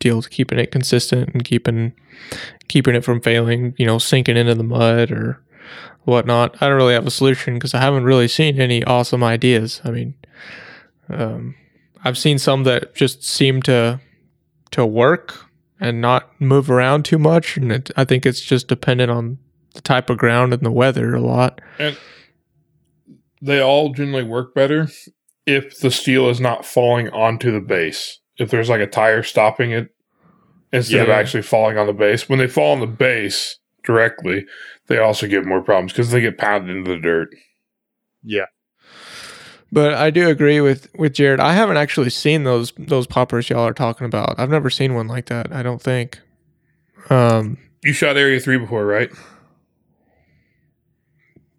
[0.00, 1.92] deal to keeping it consistent and keeping
[2.68, 3.74] keeping it from failing.
[3.78, 5.42] You know, sinking into the mud or
[6.04, 6.60] whatnot.
[6.60, 9.80] I don't really have a solution because I haven't really seen any awesome ideas.
[9.84, 10.14] I mean,
[11.08, 11.54] um,
[12.04, 14.00] I've seen some that just seem to
[14.72, 15.46] to work
[15.80, 19.38] and not move around too much, and it, I think it's just dependent on
[19.74, 21.60] the type of ground and the weather a lot.
[21.78, 21.96] and
[23.40, 24.88] they all generally work better
[25.46, 28.18] if the steel is not falling onto the base.
[28.38, 29.94] If there's like a tire stopping it
[30.72, 32.28] instead of actually falling on the base.
[32.28, 34.46] When they fall on the base directly,
[34.86, 37.28] they also get more problems because they get pounded into the dirt.
[38.22, 38.46] Yeah.
[39.70, 41.40] But I do agree with with Jarod.
[41.40, 44.38] I haven't actually seen those those poppers y'all are talking about.
[44.38, 45.52] I've never seen one like that.
[45.52, 46.20] I don't think.
[47.10, 47.58] Um.
[47.82, 49.10] You shot Area 3 before, right?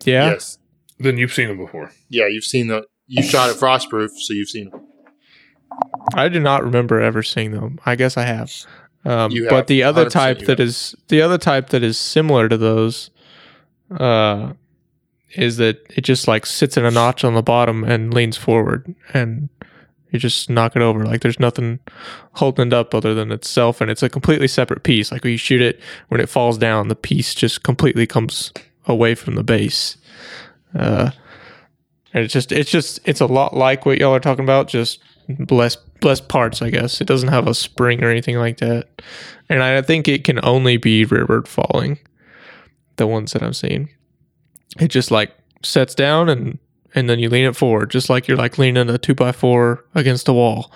[0.06, 0.32] Yeah.
[0.32, 0.58] Yes.
[1.00, 1.92] Then you've seen them before.
[2.08, 4.82] Yeah, you've seen the you shot at Frostproof, so you've seen them.
[6.16, 7.80] I do not remember ever seeing them.
[7.86, 8.52] I guess I have.
[9.06, 12.48] Um, You but the other 100% type that is the other type that is similar
[12.48, 13.10] to those,
[14.00, 14.54] uh,
[15.36, 18.94] is that it just like sits in a notch on the bottom and leans forward,
[19.14, 19.50] and
[20.12, 21.04] you just knock it over.
[21.04, 21.80] Like there's nothing
[22.34, 25.12] holding it up other than itself, and it's a completely separate piece.
[25.12, 25.80] Like when you shoot it,
[26.10, 28.54] when it falls down, the piece just completely comes
[28.86, 29.98] away from the base.
[30.76, 31.12] Uh,
[32.14, 35.00] and it's just it's just it's a lot like what y'all are talking about, just
[35.50, 37.02] less less parts, I guess.
[37.02, 39.02] It doesn't have a spring or anything like that.
[39.50, 42.00] And I think it can only be rearward falling.
[42.98, 43.90] The ones that I've seen.
[44.80, 45.32] It just like
[45.64, 46.60] sets down and
[46.96, 49.84] and then you lean it forward, just like you're like leaning a two by four
[49.96, 50.72] against a wall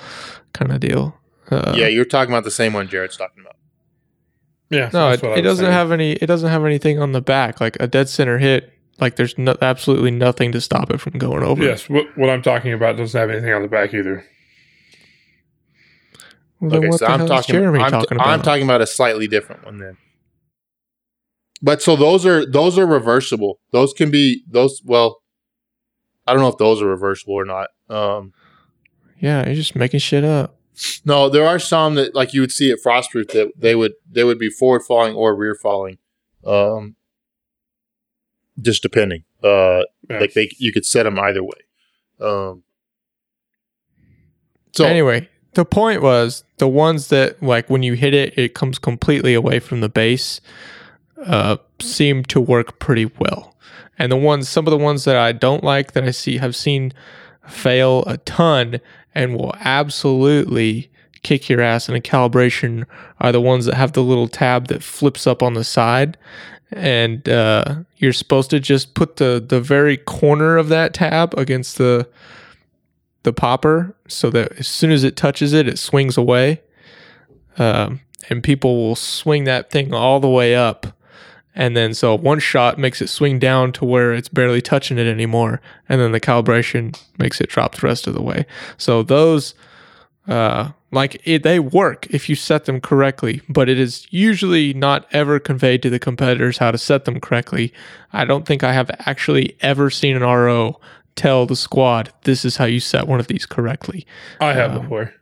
[0.53, 1.15] kind of deal.
[1.51, 3.55] Uh, yeah, you're talking about the same one Jarod's talking about.
[4.69, 4.89] Yeah.
[4.91, 5.71] no, it, it doesn't saying.
[5.71, 6.13] have any.
[6.13, 8.73] It doesn't have anything on the back, like a dead center hit.
[8.99, 11.63] Like there's no, absolutely nothing to stop it from going over.
[11.63, 14.25] Yes, what, what I'm talking about doesn't have anything on the back either.
[16.59, 17.53] Well, Okay, what so the I'm hell is talking.
[17.53, 18.43] Jeremy I'm, talking I'm about?
[18.43, 19.97] talking about a slightly different one then.
[21.61, 23.59] But so those are those are reversible.
[23.71, 24.81] Those can be those.
[24.83, 25.21] Well,
[26.25, 27.69] I don't know if those are reversible or not.
[27.89, 28.33] Um,
[29.19, 30.55] Yeah, you're just making shit up.
[31.05, 34.23] No, there are some that like you would see at Frostproof that they would they
[34.23, 35.97] would be forward falling or rear falling,
[36.45, 36.95] um,
[38.61, 39.23] just depending.
[39.43, 40.19] Uh, Yeah.
[40.19, 41.59] like they you could set them either way.
[42.19, 42.63] Um,
[44.75, 48.79] so anyway, the point was the ones that like when you hit it, it comes
[48.79, 50.41] completely away from the base.
[51.25, 53.55] Uh, seem to work pretty well,
[53.97, 56.55] and the ones, some of the ones that I don't like that I see have
[56.55, 56.93] seen
[57.47, 58.79] fail a ton
[59.15, 60.91] and will absolutely
[61.23, 62.85] kick your ass in a calibration
[63.19, 66.17] are the ones that have the little tab that flips up on the side
[66.71, 71.77] and uh, you're supposed to just put the the very corner of that tab against
[71.77, 72.07] the
[73.23, 76.61] the popper so that as soon as it touches it it swings away.
[77.57, 80.87] Um, and people will swing that thing all the way up.
[81.55, 85.07] And then so one shot makes it swing down to where it's barely touching it
[85.07, 85.59] anymore.
[85.89, 88.45] And then the calibration makes it drop the rest of the way.
[88.77, 89.55] So those
[90.27, 95.05] uh, like it, they work if you set them correctly, but it is usually not
[95.11, 97.73] ever conveyed to the competitors how to set them correctly.
[98.13, 100.79] I don't think I have actually ever seen an RO
[101.15, 104.05] tell the squad this is how you set one of these correctly.
[104.39, 105.13] I have Um, before.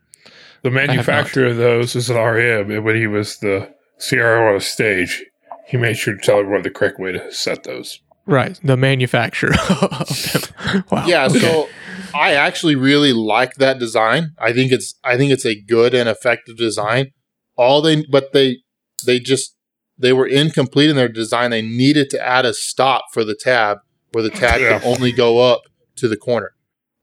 [0.62, 3.70] The manufacturer of those is an RM, and when he was the
[4.10, 5.24] CRO on a stage,
[5.68, 8.00] he made sure to tell everyone the correct way to set those.
[8.26, 9.54] Right, the manufacturer.
[9.70, 10.84] of them.
[10.90, 11.06] wow.
[11.06, 11.40] yeah, okay.
[11.40, 11.70] so
[12.16, 14.32] I actually really like that design.
[14.40, 17.12] I think it's I think it's a good and effective design.
[17.58, 18.58] All they but they
[19.06, 19.56] they just
[19.98, 21.52] they were incomplete in their design.
[21.52, 23.80] They needed to add a stop for the tab
[24.12, 24.80] where the tab Yeah.
[24.80, 25.62] can only go up
[25.98, 26.52] to the corner,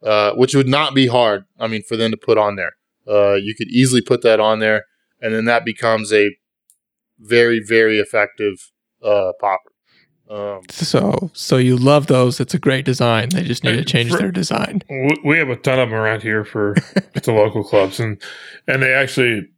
[0.03, 1.45] uh, which would not be hard.
[1.59, 2.73] I mean, for them to put on there,
[3.09, 4.85] uh, you could easily put that on there,
[5.21, 6.37] and then that becomes a
[7.19, 8.71] very very effective
[9.03, 9.72] uh, popper.
[10.33, 12.41] Um, so so you love those.
[12.41, 13.29] It's a great design.
[13.29, 14.83] They just need to change for- their design.
[15.25, 16.75] We have a ton of them around here for
[17.23, 18.21] the local clubs, and
[18.67, 19.49] and they actually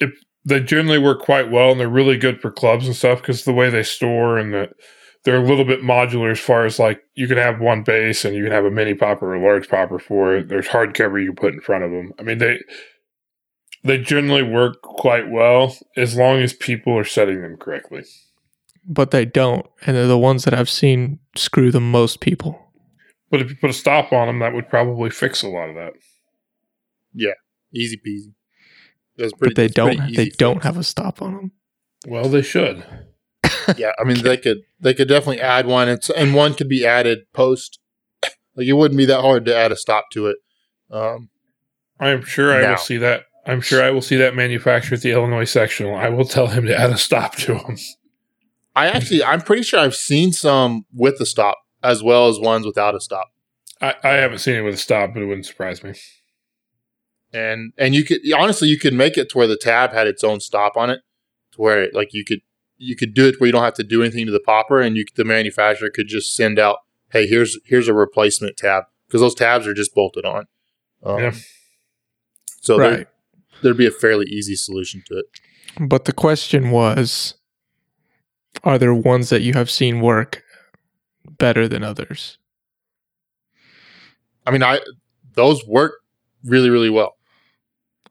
[0.00, 0.10] it,
[0.46, 3.52] they generally work quite well, and they're really good for clubs and stuff because the
[3.52, 4.70] way they store and the
[5.24, 8.34] they're a little bit modular as far as like you can have one base and
[8.34, 10.48] you can have a mini popper or a large popper for it.
[10.48, 12.12] There's hardcover you can put in front of them.
[12.18, 12.60] I mean they
[13.84, 18.04] they generally work quite well as long as people are setting them correctly.
[18.90, 22.58] But they don't, and they're the ones that I've seen screw the most people.
[23.30, 25.74] But if you put a stop on them, that would probably fix a lot of
[25.74, 25.92] that.
[27.12, 27.34] Yeah,
[27.74, 28.32] easy peasy.
[29.18, 30.14] It was pretty, but they it's don't.
[30.14, 30.64] They don't fix.
[30.64, 31.52] have a stop on them.
[32.06, 32.82] Well, they should.
[33.76, 36.86] yeah, I mean they could they could definitely add one, and, and one could be
[36.86, 37.78] added post.
[38.56, 40.36] Like it wouldn't be that hard to add a stop to it.
[40.90, 41.28] Um,
[42.00, 42.70] I'm sure I Now.
[42.70, 43.22] will see that.
[43.46, 45.94] I'm sure I will see that manufacturer at the Illinois sectional.
[45.94, 47.76] I will tell him to add a stop to him.
[48.78, 52.66] I actually I'm pretty sure I've seen some with a stop as well as ones
[52.66, 53.28] without a stop,
[53.80, 55.94] I, I haven't seen it with a stop, but it wouldn't surprise me.
[57.32, 60.24] and and you could honestly you could make it to where the tab had its
[60.24, 61.00] own stop on it,
[61.52, 62.40] to where like you could
[62.76, 64.96] you could do it where you don't have to do anything to the popper, and
[64.96, 66.78] you the manufacturer could just send out,
[67.10, 70.46] hey, here's here's a replacement tab because those tabs are just bolted on.
[71.02, 71.32] Um, Yeah.
[72.60, 73.06] So there, right.
[73.62, 75.26] there'd be a fairly easy solution to it.
[75.80, 77.34] But the question was
[78.64, 80.42] Are there ones that you have seen work
[81.38, 82.38] better than others?
[84.46, 84.80] I mean, I
[85.34, 85.92] those work
[86.44, 87.16] really really well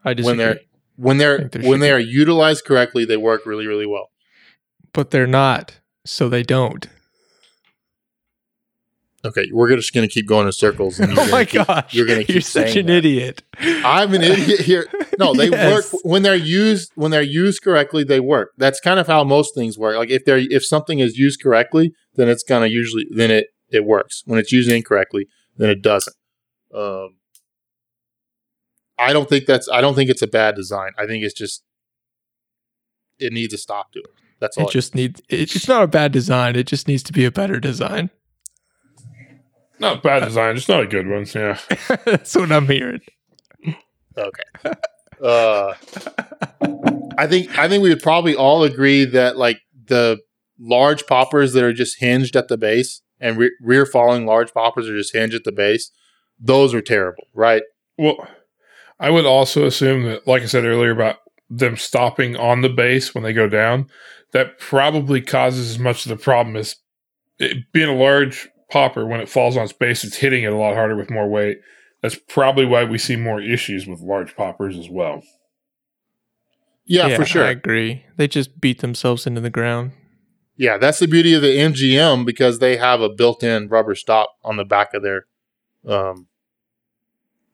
[0.03, 0.29] I disagree.
[0.29, 0.59] when they're
[0.95, 3.05] when they're when they are utilized correctly.
[3.05, 4.11] They work really really well.
[4.93, 6.87] but they're not, so they don't.
[9.25, 10.99] Okay, we're just gonna keep going in circles.
[10.99, 11.93] and oh my keep- gosh.
[11.93, 12.93] you're gonna keep such an that.
[12.97, 13.43] idiot.
[13.59, 14.87] I'm an idiot here.
[15.19, 15.91] No, they Yes.
[15.93, 18.03] work when they're used when they're used correctly.
[18.03, 18.51] They work.
[18.57, 19.97] That's kind of how most things work.
[19.97, 23.85] Like if they're if something is used correctly, then it's gonna usually then it it
[23.85, 24.21] works.
[24.25, 26.15] When it's used incorrectly, then it doesn't.
[26.73, 27.15] Um,
[28.99, 29.67] I don't think that's.
[29.69, 30.91] I don't think it's a bad design.
[30.97, 31.63] I think it's just
[33.19, 34.05] it needs a stop to it.
[34.39, 34.67] That's all.
[34.67, 37.31] It just needs it, it's not a bad design, it just needs to be a
[37.31, 38.11] better design.
[39.79, 41.25] Not bad design, just not a good one.
[41.33, 41.59] Yeah.
[42.05, 43.01] That's what I'm hearing.
[44.17, 44.73] Okay.
[45.21, 45.73] Uh,
[47.17, 50.19] I think I think we would probably all agree that like the
[50.59, 54.89] large poppers that are just hinged at the base and re- rear falling large poppers
[54.89, 55.91] are just hinged at the base.
[56.39, 57.63] Those are terrible, right?
[57.97, 58.27] Well,
[58.99, 61.17] I would also assume that, like I said earlier, about
[61.49, 63.87] them stopping on the base when they go down,
[64.33, 66.75] that probably causes as much of the problem as
[67.39, 70.57] it, being a large popper when it falls on its base, it's hitting it a
[70.57, 71.59] lot harder with more weight.
[72.01, 75.23] That's probably why we see more issues with large poppers as well.
[76.85, 77.43] Yeah, for sure.
[77.43, 78.05] I agree.
[78.15, 79.91] They just beat themselves into the ground.
[80.55, 84.57] yeah, that's the beauty of the MGM because they have a built-in rubber stop on
[84.57, 85.25] the back of their
[85.87, 86.27] um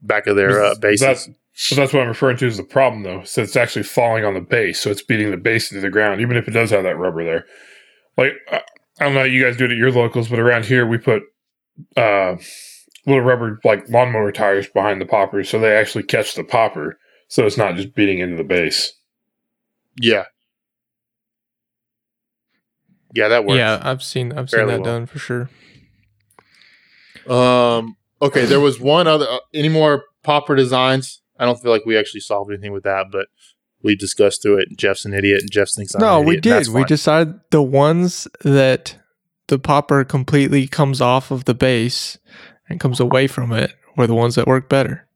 [0.01, 1.01] back of their uh, bases.
[1.01, 1.28] That's,
[1.70, 3.24] but that's what I'm referring to as the problem, though.
[3.24, 6.20] So it's actually falling on the base, so it's beating the base into the ground,
[6.22, 7.45] even if it does have that rubber there.
[8.18, 8.34] Like
[8.99, 10.85] I I don't know, how you guys do it at your locals, but around here
[10.85, 11.23] we put
[11.97, 12.35] uh,
[13.05, 17.45] little rubber like lawnmower tires behind the poppers, so they actually catch the popper, so
[17.45, 18.93] it's not just beating into the base.
[19.99, 20.25] yeah,
[23.13, 23.57] yeah, that works.
[23.57, 24.83] Yeah, I've seen I've seen that well.
[24.83, 25.49] done for sure.
[27.27, 27.97] Um.
[28.21, 29.27] Okay, there was one other.
[29.27, 31.21] Uh, any more popper designs?
[31.37, 33.27] I don't feel like we actually solved anything with that, but
[33.84, 34.77] we discussed through it.
[34.77, 36.73] Jeff's an idiot, and Jeff thinks I'm No, an we idiot, and did.
[36.73, 38.97] We decided the ones that
[39.47, 42.17] the popper completely comes off of the base
[42.69, 45.07] and comes away from it were the ones that work better.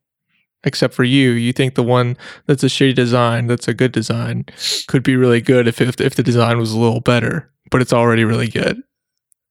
[0.63, 4.45] Except for you, you think the one that's a shitty design, that's a good design,
[4.88, 7.93] could be really good if if, if the design was a little better, but it's
[7.93, 8.82] already really good.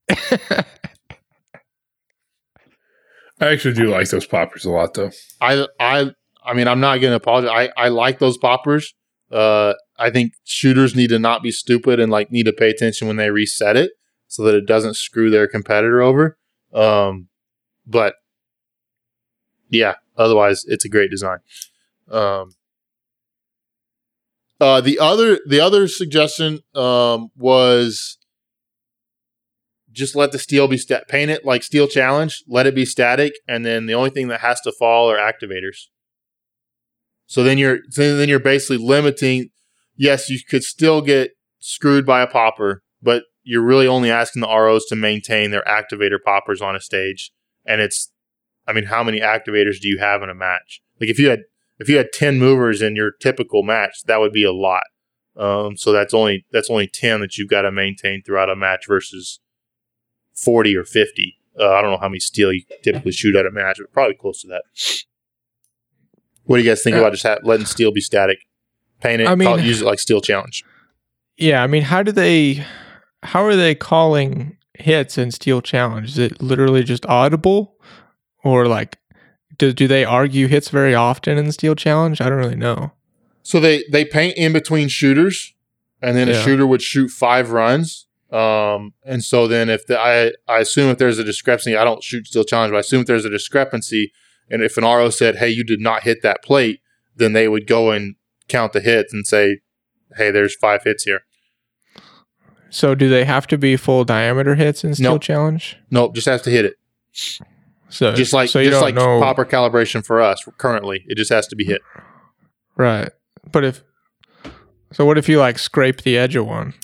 [3.39, 5.11] I actually do like those poppers a lot, though.
[5.41, 6.11] I I
[6.45, 7.71] I mean I'm not gonna apologize.
[7.77, 8.95] I I like those poppers.
[9.31, 13.09] Uh, I think shooters need to not be stupid and like need to pay attention
[13.09, 13.93] when they reset it
[14.29, 16.39] so that it doesn't screw their competitor over.
[16.72, 17.29] Um,
[17.87, 18.14] but
[19.68, 21.39] yeah, otherwise it's a great design.
[22.11, 22.51] Um,
[24.61, 28.18] uh, the other the other suggestion um was
[29.93, 33.35] just let the steel be stat paint it like steel challenge let it be static
[33.49, 35.89] and then the only thing that has to fall are activators
[37.27, 39.51] so then you're then you're basically limiting
[39.97, 44.49] yes you could still get screwed by a popper but you're really only asking the
[44.49, 47.33] ROs to maintain their activator poppers on a stage
[47.64, 48.12] and it's
[48.66, 51.41] I mean how many activators do you have in a match like if you had
[51.79, 54.85] if you had 10 movers in your typical match that would be a lot
[55.37, 58.87] um, so that's only that's only 10 that you've got to maintain throughout a match
[58.89, 59.41] versus
[60.35, 61.39] 40 or 50.
[61.59, 64.14] Uh, I don't know how many steel you typically shoot at a match, but probably
[64.14, 64.62] close to that.
[66.47, 67.01] What do you guys think Yeah.
[67.01, 68.39] about just ha- letting steel be static?
[69.01, 70.65] Paint it, I mean- call use it like steel challenge.
[71.37, 72.65] Yeah, I mean, how do they?
[73.23, 76.09] How are they calling hits in Steel Challenge?
[76.09, 77.77] Is it literally just audible,
[78.43, 78.97] or like,
[79.59, 82.21] do do they argue hits very often in Steel Challenge?
[82.23, 82.93] I don't really know.
[83.43, 85.53] So they they paint in between shooters,
[86.01, 88.07] and then a shooter would shoot five runs.
[88.33, 92.03] Um, and so then if the, I I assume if there's a discrepancy, I don't
[92.03, 94.13] shoot steel challenge, but I assume if there's a discrepancy,
[94.51, 96.81] and if an RO said, "Hey, you did not hit that plate,"
[97.15, 98.15] then they would go and
[98.49, 99.61] count the hits and say,
[100.17, 101.23] "Hey, there's five hits here."
[102.71, 105.23] So do they have to be full diameter hits in Steel Nope.
[105.23, 105.77] Challenge?
[105.91, 106.75] Nope, just has to hit it.
[107.89, 111.47] So Just like so just like know, popper calibration for us currently, it just has
[111.49, 111.81] to be hit.
[112.77, 113.11] right?
[113.51, 113.83] But if
[114.93, 116.75] so, what if you like scrape the edge of one?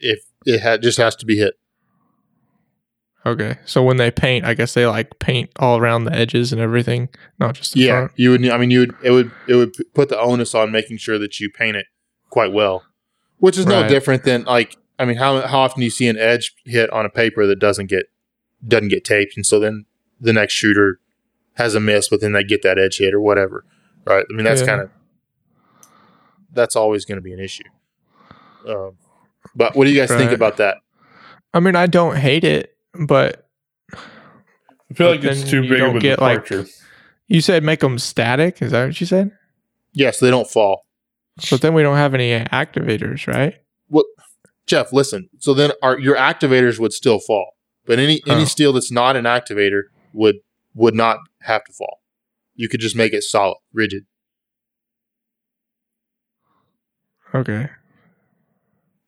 [0.00, 1.54] If it ha- just has to be hit.
[3.26, 6.60] Okay, so when they paint, I guess they like paint all around the edges and
[6.60, 7.08] everything,
[7.38, 8.12] not just the Yeah, front.
[8.16, 8.48] you would.
[8.48, 8.94] I mean, you would.
[9.02, 9.30] It would.
[9.46, 11.86] It would put the onus on making sure that you paint it
[12.30, 12.84] quite well,
[13.38, 14.76] which is no different than like.
[14.98, 17.58] I mean, how how often do you see an edge hit on a paper that
[17.58, 18.06] doesn't get
[18.66, 19.84] doesn't get taped, and so then
[20.20, 21.00] the next shooter
[21.54, 23.64] has a miss, but then they get that edge hit or whatever,
[24.04, 24.24] right?
[24.30, 24.66] I mean, that's Yeah.
[24.66, 24.90] kind of
[26.52, 27.64] that's always going to be an issue.
[28.66, 28.92] Um,
[29.54, 30.78] but what do you guys think about that?
[31.52, 33.46] I mean, I don't hate it, but
[33.92, 36.50] I feel like it's too big of a get, like-
[37.26, 38.62] you said make them static.
[38.62, 39.32] Is that what you said?
[39.92, 40.86] Yes, they don't fall.
[41.50, 43.54] But then we don't have any activators, right?
[44.66, 45.30] Jeff, listen.
[45.38, 47.52] So then our your activators would still fall,
[47.86, 48.44] but any any Oh.
[48.44, 50.36] steel that's not an activator would
[50.74, 52.02] would not have to fall.
[52.54, 54.04] You could just make it solid, rigid.
[57.34, 57.68] Okay.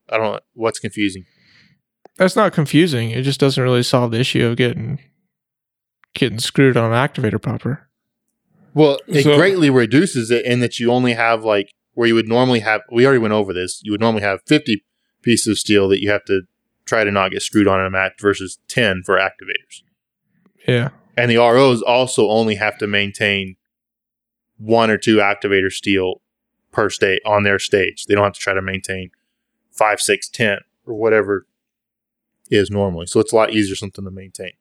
[0.08, 1.26] I don't know what's confusing.
[2.20, 3.12] That's not confusing.
[3.12, 4.98] It just doesn't really solve the issue of getting
[6.14, 7.88] getting screwed on an activator popper.
[8.74, 12.28] Well, it So- greatly reduces it in that you only have like where you would
[12.28, 12.82] normally have.
[12.92, 13.80] We already went over this.
[13.82, 14.84] You would normally have fifty
[15.22, 16.42] pieces of steel that you have to
[16.84, 19.82] try to not get screwed on in a match versus ten for activators.
[20.68, 20.90] Yeah.
[21.16, 23.56] And the ROs also only have to maintain
[24.58, 26.20] one or two activator steel
[26.70, 28.04] per state on their stage.
[28.04, 29.10] They don't have to try to maintain
[29.72, 31.46] five, six, ten, or whatever
[32.50, 33.06] is normally.
[33.06, 34.52] So it's a lot easier something to maintain.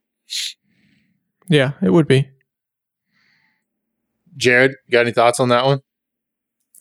[1.48, 2.30] Yeah, it would be.
[4.38, 5.82] Jarod, got any thoughts on that one?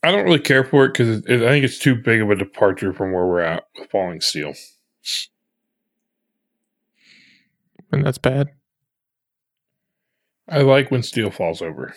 [0.03, 2.93] I don't really care for it because I think it's too big of a departure
[2.93, 4.53] from where we're at with falling steel.
[7.91, 8.51] And that's bad.
[10.49, 11.95] I like when steel falls over.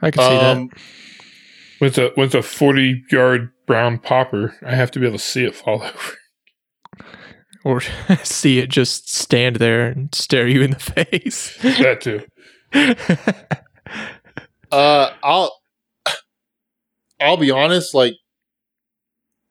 [0.00, 0.70] I can see Um,
[1.80, 5.44] With a with a forty yard brown popper, I have to be able to see
[5.44, 6.16] it fall over.
[7.64, 7.80] or
[8.24, 11.56] see it just stand there and stare you in the face.
[11.62, 12.24] That too.
[14.70, 15.56] Uh, I'll
[17.20, 17.94] I'll be honest.
[17.94, 18.14] Like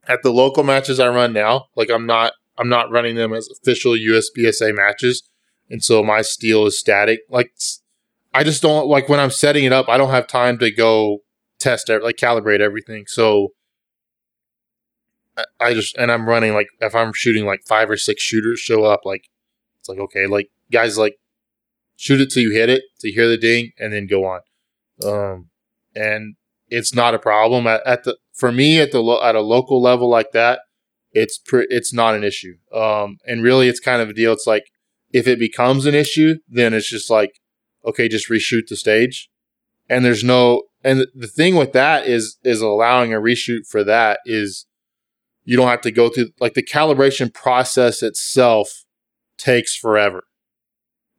[0.08, 3.48] at the local matches I run now, like I'm not I'm not running them as
[3.50, 5.24] official USPSA matches,
[5.70, 7.22] and so my steel is static.
[7.30, 7.52] Like
[8.34, 9.88] I just don't like when I'm setting it up.
[9.90, 11.20] I don't have time to go
[11.60, 13.06] test like calibrate everything.
[13.08, 13.50] So
[15.60, 18.84] I, just and I'm running like if I'm shooting like five or six shooters show
[18.84, 19.30] up, like
[19.80, 21.18] it's like okay, like guys like
[21.96, 24.42] shoot it till you hit it, you hear the ding, and then go on.
[25.04, 25.50] Um,
[25.96, 26.36] and
[26.70, 29.82] it's not a problem at, at the for me at the lo- at a local
[29.82, 30.62] level like that.
[31.12, 32.56] It's pre- it's not an issue.
[32.74, 34.34] Um, and really, it's kind of a deal.
[34.34, 34.66] It's like
[35.12, 37.40] if it becomes an issue, then it's just like
[37.86, 39.30] okay, just reshoot the stage.
[39.90, 44.20] And there's no and the thing with that is is allowing a reshoot for that
[44.26, 44.66] is
[45.44, 48.86] you don't have to go through like the calibration process itself
[49.38, 50.24] takes forever.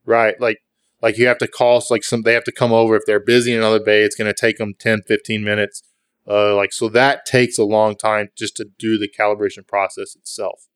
[0.04, 0.40] Right?
[0.40, 0.58] Like
[1.00, 3.52] like you have to call like some they have to come over if they're busy
[3.52, 5.82] in another bay it's going to take them 10 15 minutes
[6.26, 10.66] uh, like so that takes a long time just to do the calibration process itself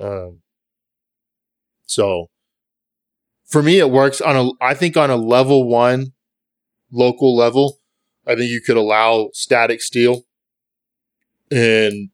[0.00, 0.40] um,
[1.86, 2.28] so
[3.44, 6.12] for me it works on a i think on a level one
[6.92, 7.78] local level
[8.26, 10.24] i think you could allow static steel
[11.50, 12.10] and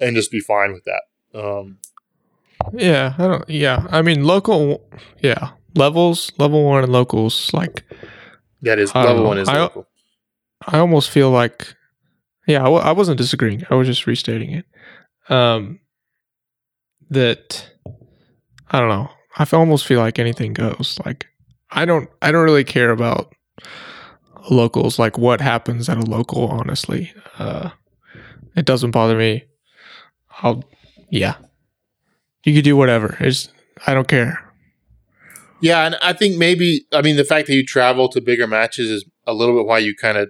[0.00, 1.02] and just be fine with that
[1.38, 1.78] um,
[2.72, 3.50] yeah, I don't.
[3.50, 4.88] Yeah, I mean local.
[5.20, 7.52] Yeah, levels, level one and locals.
[7.52, 7.82] Like
[8.62, 9.88] that is I level one is I- local
[10.66, 11.74] I almost feel like,
[12.46, 13.64] yeah, I, w- I wasn't disagreeing.
[13.68, 14.64] I was just restating it.
[15.28, 15.80] Um,
[17.10, 17.68] that
[18.70, 19.10] I don't know.
[19.36, 20.98] I f- almost feel like anything goes.
[21.04, 21.26] Like
[21.70, 22.08] I don't.
[22.22, 23.34] I don't really care about
[24.50, 24.98] locals.
[24.98, 26.48] Like what happens at a local.
[26.48, 27.70] Honestly, uh,
[28.56, 29.44] it doesn't bother me.
[30.42, 30.64] I'll.
[31.10, 31.34] Yeah,
[32.44, 33.16] you could do whatever.
[33.20, 33.48] It's.
[33.86, 34.40] I don't care.
[35.60, 38.90] Yeah, and I think maybe I mean the fact that you travel to bigger matches
[38.90, 40.28] is a little bit why you kind of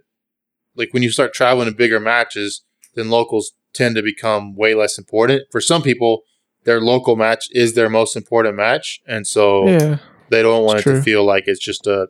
[0.76, 2.62] like when you start traveling to bigger matches,
[2.94, 5.42] then locals tend to become way less important.
[5.50, 6.22] For some people,
[6.64, 9.98] their local match is their most important match, and so Yeah.
[10.30, 10.96] they don't want it true.
[10.96, 12.08] to feel like it's just a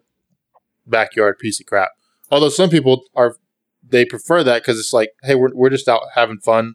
[0.86, 1.90] backyard piece of crap.
[2.30, 3.36] Although some people are
[3.86, 6.74] they prefer that because it's like, hey, we're we're just out having fun,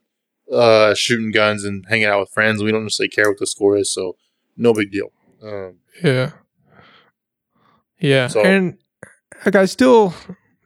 [0.51, 2.61] uh, shooting guns and hanging out with friends.
[2.63, 4.15] We don't necessarily care what the score is, so
[4.57, 5.11] no big deal.
[5.41, 6.31] Um, Yeah.
[7.99, 8.27] Yeah.
[8.27, 8.77] So- and
[9.45, 10.13] like I still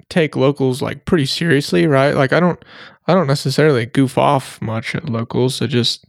[0.10, 2.14] take locals like pretty seriously, right?
[2.16, 2.64] Like I don't
[3.08, 5.62] I don't necessarily goof off much at locals.
[5.62, 6.06] I just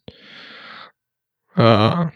[1.56, 2.08] uh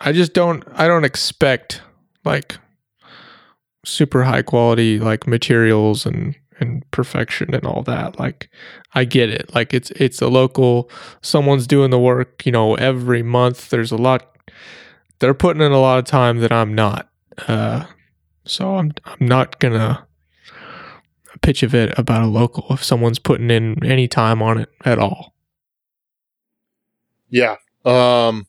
[0.00, 1.82] I just don't I don't expect
[2.24, 2.56] like
[3.88, 8.18] super high quality like materials and and perfection and all that.
[8.18, 8.50] Like
[8.94, 9.54] I get it.
[9.54, 10.90] Like it's it's a local
[11.22, 14.36] someone's doing the work, you know, every month there's a lot
[15.20, 17.08] they're putting in a lot of time that I'm not.
[17.46, 17.84] Uh,
[18.44, 20.06] so I'm I'm not gonna
[21.42, 24.98] pitch a fit about a local if someone's putting in any time on it at
[24.98, 25.34] all.
[27.30, 27.56] Yeah.
[27.84, 28.46] Um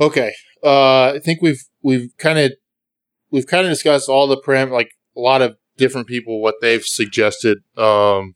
[0.00, 0.32] Okay.
[0.62, 2.52] Uh I think we've we've kind of
[3.30, 6.84] we've kind of discussed all the param like a lot of different people what they've
[6.84, 8.34] suggested um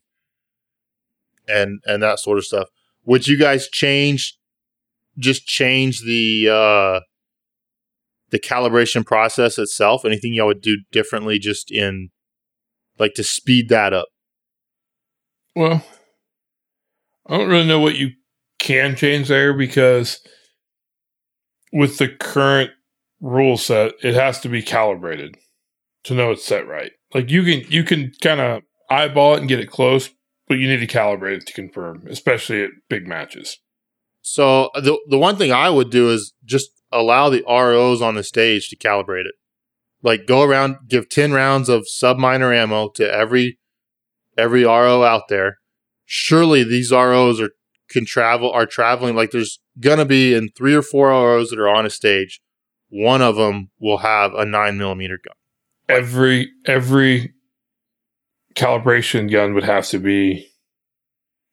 [1.48, 2.68] and and that sort of stuff.
[3.04, 4.36] Would you guys change
[5.18, 7.00] just change the uh
[8.30, 10.04] the calibration process itself?
[10.04, 12.10] Anything y'all would do differently just in
[12.98, 14.08] like to speed that up?
[15.56, 15.84] Well,
[17.26, 18.10] I don't really know what you
[18.58, 20.20] can change there because
[21.72, 22.70] with the current
[23.20, 25.36] rule set, it has to be calibrated
[26.04, 26.92] to know it's set right.
[27.14, 30.10] Like you can you can kind of eyeball it and get it close,
[30.48, 33.58] but you need to calibrate it to confirm, especially at big matches.
[34.22, 38.14] So uh, the the one thing I would do is just allow the ROs on
[38.14, 39.34] the stage to calibrate it.
[40.02, 43.58] Like go around, give ten rounds of subminor ammo to every
[44.36, 45.58] every RO out there.
[46.04, 47.50] Surely these ROs are
[47.88, 49.14] can travel are traveling.
[49.14, 52.40] Like there's gonna be in three or four ROs that are on a stage.
[52.90, 55.36] One of them will have a nine millimeter gun.
[55.88, 57.32] Every every
[58.54, 60.48] calibration gun would have to be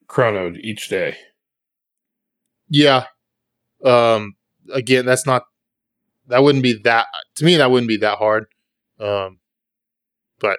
[0.08, 1.16] chronoed each day.
[2.70, 3.06] Yeah.
[3.84, 4.36] Um.
[4.72, 5.44] Again, that's not.
[6.28, 7.08] That wouldn't be that.
[7.36, 8.48] To me, that wouldn't be that hard.
[9.00, 9.40] Um.
[10.40, 10.58] But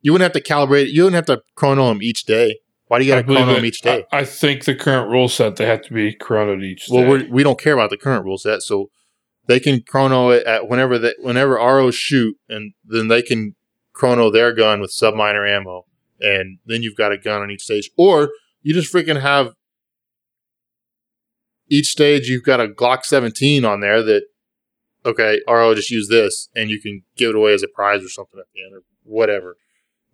[0.00, 0.84] you wouldn't have to calibrate.
[0.84, 0.88] it.
[0.88, 2.58] You wouldn't have to chrono them each day.
[2.86, 4.06] Why do you got to chrono them each day?
[4.10, 7.08] I, I think the current rule set they have to be chronoed each well, day.
[7.08, 8.90] we're, we don't care about the current rule set, so
[9.48, 13.56] they can chrono it at whenever that whenever ROs shoot, and then they can
[13.92, 15.86] chrono their gun with subminor ammo,
[16.20, 18.30] and then you've got a gun on each stage, or
[18.62, 19.54] you just freaking have
[21.68, 24.22] each stage you've got a Glock 17 on there that
[25.04, 28.08] okay, RO just use this and you can give it away as a prize or
[28.08, 29.56] something at the end or whatever.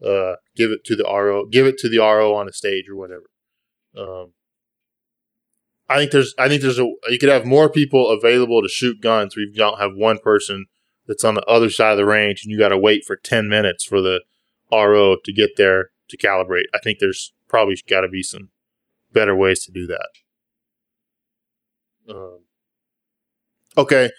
[0.04, 2.96] Uh, give it to the RO, give it to the RO on a stage or
[2.96, 3.30] whatever.
[3.96, 4.32] Um,
[5.88, 9.00] I think there's, I think there's a, you could have more people available to shoot
[9.00, 10.66] guns where you don't have one person
[11.06, 13.48] that's on the other side of the range and you got to wait for 10
[13.48, 14.22] minutes for the
[14.72, 16.64] RO to get there to calibrate.
[16.74, 18.48] I think there's probably got to be some
[19.12, 20.08] better ways to do that.
[22.08, 22.40] Um,
[23.76, 24.10] okay.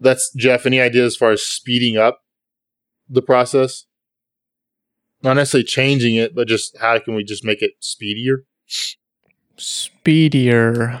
[0.00, 0.66] That's Jeff.
[0.66, 2.20] Any ideas as far as speeding up
[3.08, 3.84] the process?
[5.22, 8.44] Not necessarily changing it, but just how can we just make it speedier?
[9.58, 11.00] Speedier.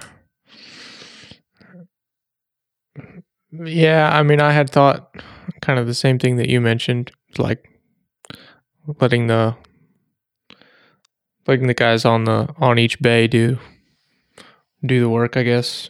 [3.50, 5.14] Yeah, I mean, I had thought
[5.62, 7.70] kind of the same thing that you mentioned, like
[9.00, 9.56] letting the
[11.46, 13.58] letting the guys on the on each bay do
[14.84, 15.88] do the work, I guess,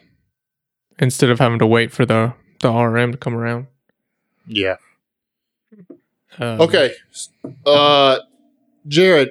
[0.98, 3.66] instead of having to wait for the the RM to come around.
[4.46, 4.76] Yeah.
[6.38, 6.92] Um, Okay.
[7.66, 8.18] Uh,
[8.88, 9.30] Jarod,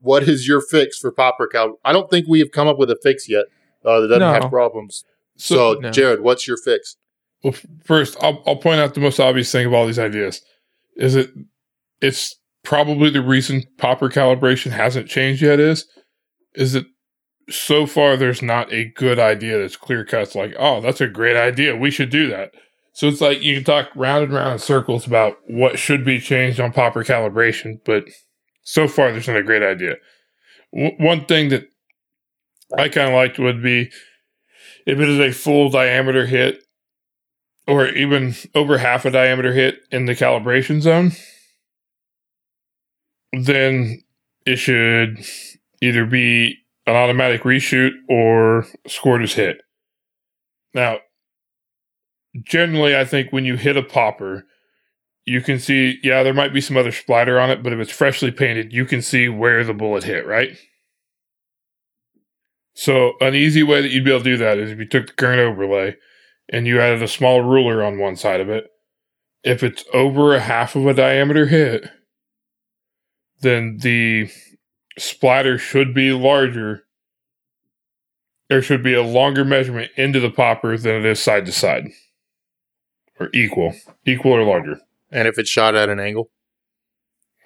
[0.00, 1.78] what is your fix for popper cal?
[1.84, 3.46] I don't think we have come up with a fix yet.
[3.84, 4.32] Uh, that doesn't No.
[4.32, 5.04] have problems.
[5.36, 5.90] So, So, No.
[5.90, 6.96] Jarod, what's your fix?
[7.44, 10.40] well, first, I'll, I'll point out the most obvious thing of all these ideas
[10.96, 11.30] is that
[12.00, 12.34] it's
[12.64, 15.86] probably the reason popper calibration hasn't changed yet is
[16.54, 16.84] is that
[17.48, 20.22] so far there's not a good idea that's clear cut.
[20.22, 21.76] It's like, oh, that's a great idea.
[21.76, 22.50] We should do that.
[22.92, 26.18] So it's like you can talk round and round in circles about what should be
[26.20, 28.04] changed on popper calibration, but
[28.68, 29.96] so far there's not a great idea.
[30.74, 31.68] W- one thing that
[32.76, 33.90] I kind of liked would be
[34.84, 36.62] if it is a full diameter hit
[37.66, 41.12] or even over half a diameter hit in the calibration zone,
[43.32, 44.02] then
[44.44, 45.24] it should
[45.80, 49.62] either be an automatic reshoot or scored as hit.
[50.74, 50.98] Now,
[52.44, 54.44] generally, I think when you hit a popper,
[55.28, 57.92] you can see, yeah, there might be some other splatter on it, but if it's
[57.92, 60.56] freshly painted, you can see where the bullet hit, right?
[62.74, 65.08] So, an easy way that you'd be able to do that is if you took
[65.08, 65.96] the current overlay
[66.48, 68.70] and you added a small ruler on one side of it.
[69.44, 71.88] If it's over a half of a diameter hit,
[73.40, 74.30] then the
[74.98, 76.84] splatter should be larger.
[78.48, 81.88] There should be a longer measurement into the popper than it is side to side.
[83.20, 83.74] Or equal.
[84.06, 84.80] Equal or larger.
[85.10, 86.30] And if it's shot at an angle?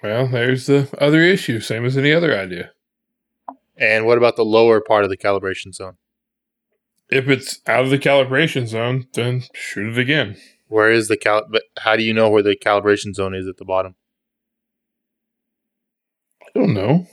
[0.01, 2.71] Well, there's the other issue, same as any other idea.
[3.77, 5.95] And what about the lower part of the calibration zone?
[7.09, 10.35] If it's out of the calibration zone, then shoot it again.
[10.67, 11.43] Where is the cal?
[11.49, 13.95] But how do you know where the calibration zone is at the bottom?
[16.41, 17.07] I don't know.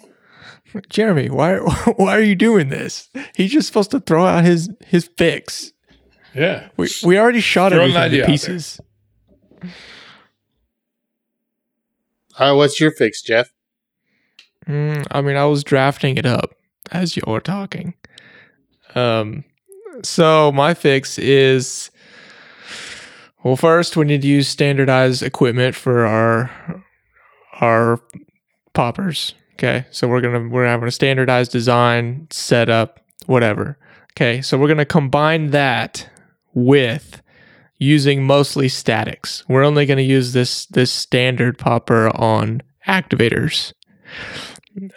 [0.89, 1.57] Jeremy, why
[1.97, 3.09] why are you doing this?
[3.37, 5.73] He's just supposed to throw out his his fix.
[6.35, 6.69] Yeah.
[6.77, 8.27] We we already shot Throw an everything to there.
[8.27, 8.81] pieces.
[12.41, 13.53] Uh, what's your fix, Jeff?
[14.66, 16.55] Mm, I mean, I was drafting it up
[16.91, 17.93] as you were talking.
[18.95, 19.45] Um,
[20.03, 21.91] so my fix is
[23.45, 26.51] well, first we need to use standardized equipment for our
[27.61, 28.01] our
[28.72, 29.34] poppers.
[29.55, 33.78] Okay, so we're gonna we're having a standardized design, setup, whatever.
[34.12, 36.09] Okay, so we're gonna combine that
[36.55, 37.20] with
[37.81, 39.43] using mostly statics.
[39.49, 43.72] We're only gonna use this this standard popper on activators.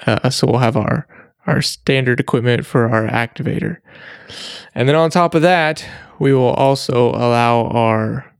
[0.06, 1.08] Uh, so we'll have our
[1.48, 3.78] our standard equipment for our activator,
[4.76, 5.84] and then on top of that,
[6.20, 8.32] we will also allow our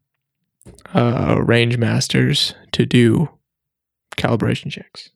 [0.94, 3.30] uh, range masters to do
[4.16, 5.10] calibration checks.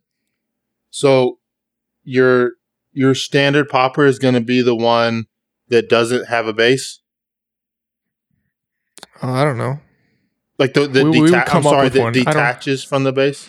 [0.89, 1.39] So
[2.03, 2.53] your
[2.93, 5.25] your standard popper is going to be the one
[5.67, 7.01] that doesn't have a base,
[9.23, 9.79] Oh, I don't know.
[10.59, 12.13] like the the We- we deta- up sorry, one.
[12.13, 13.47] Detaches from the base.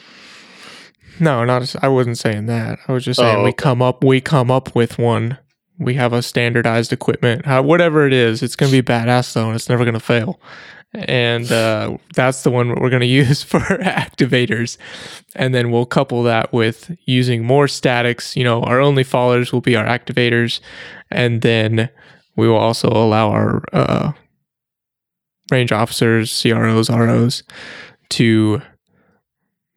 [1.21, 1.75] No, not.
[1.83, 2.79] I wasn't saying that.
[2.87, 4.05] I was just saying Oh, we come up.
[4.05, 5.39] We come up with one.
[5.79, 7.45] We have a standardized equipment.
[7.47, 10.01] How, whatever it is, it's going to be badass though, and it's never going to
[10.01, 10.41] fail.
[10.95, 14.77] And uh, that's the one we're going to use for activators.
[15.35, 18.37] And then we'll couple that with using more statics.
[18.37, 20.61] You know, our only followers will be our activators,
[21.11, 21.91] and then
[22.37, 24.13] we will also allow our uh,
[25.51, 27.43] range officers, CROs, ROs,
[28.11, 28.63] to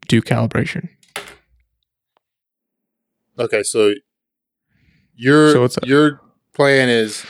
[0.08, 0.90] do calibration.
[3.40, 3.94] Okay, so
[5.16, 6.22] your So your
[6.54, 7.26] plan is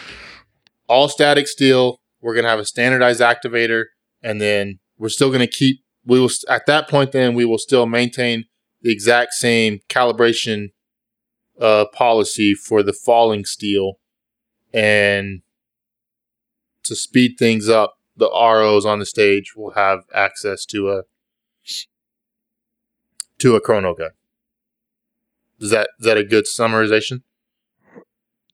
[0.88, 2.02] all static steel.
[2.22, 3.86] We're gonna have a standardized activator,
[4.22, 5.84] and then we're still gonna keep.
[6.06, 7.12] We will at that point.
[7.12, 8.46] Then we will still maintain
[8.82, 10.72] the exact same calibration
[11.60, 14.00] uh, policy for the falling steel,
[14.74, 15.42] and
[16.84, 21.04] to speed things up, the ROs on the stage will have access to a
[23.40, 24.12] to a chrono gun.
[25.60, 27.24] Is that is that a good summarization?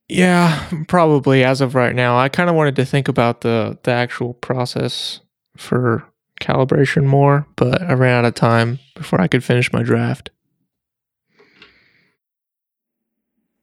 [0.09, 2.17] Yeah, probably as of right now.
[2.17, 5.21] I kind of wanted to think about the the actual process
[5.57, 6.05] for
[6.39, 10.29] calibration more, but I ran out of time before I could finish my draft.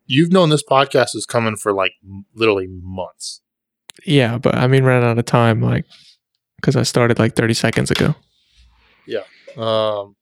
[0.07, 1.93] You've known this podcast is coming for like
[2.35, 3.41] literally months.
[4.07, 5.85] Yeah, but I mean ran out of time like
[6.63, 8.15] cuz I started like 30 seconds ago.
[9.07, 9.25] Yeah.
[9.57, 10.17] Um,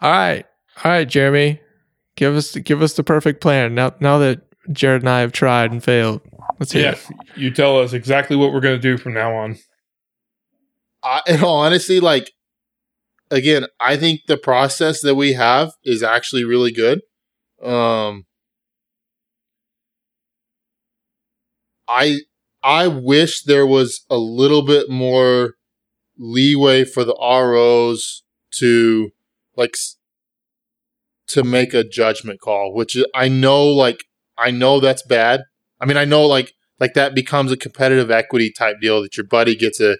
[0.00, 0.44] All right.
[0.84, 1.60] All right, Jeremy.
[2.16, 3.74] Give us give us the perfect plan.
[3.74, 6.20] Now now that Jarod and I have tried and failed.
[6.58, 7.06] Let's hear Yeah, it.
[7.36, 9.56] you tell us exactly what we're going to do from now on.
[11.02, 12.30] I, in all honesty, like
[13.30, 17.00] again, I think the process that we have is actually really good.
[17.62, 18.26] Um,
[21.88, 22.20] I
[22.62, 25.54] I wish there was a little bit more
[26.18, 28.22] leeway for the ROs
[28.58, 29.10] to
[29.56, 29.74] like
[31.28, 34.04] to make a judgment call, which I know like
[34.36, 35.42] I know that's bad.
[35.80, 39.26] I mean, I know like like that becomes a competitive equity type deal that your
[39.26, 39.96] buddy gets a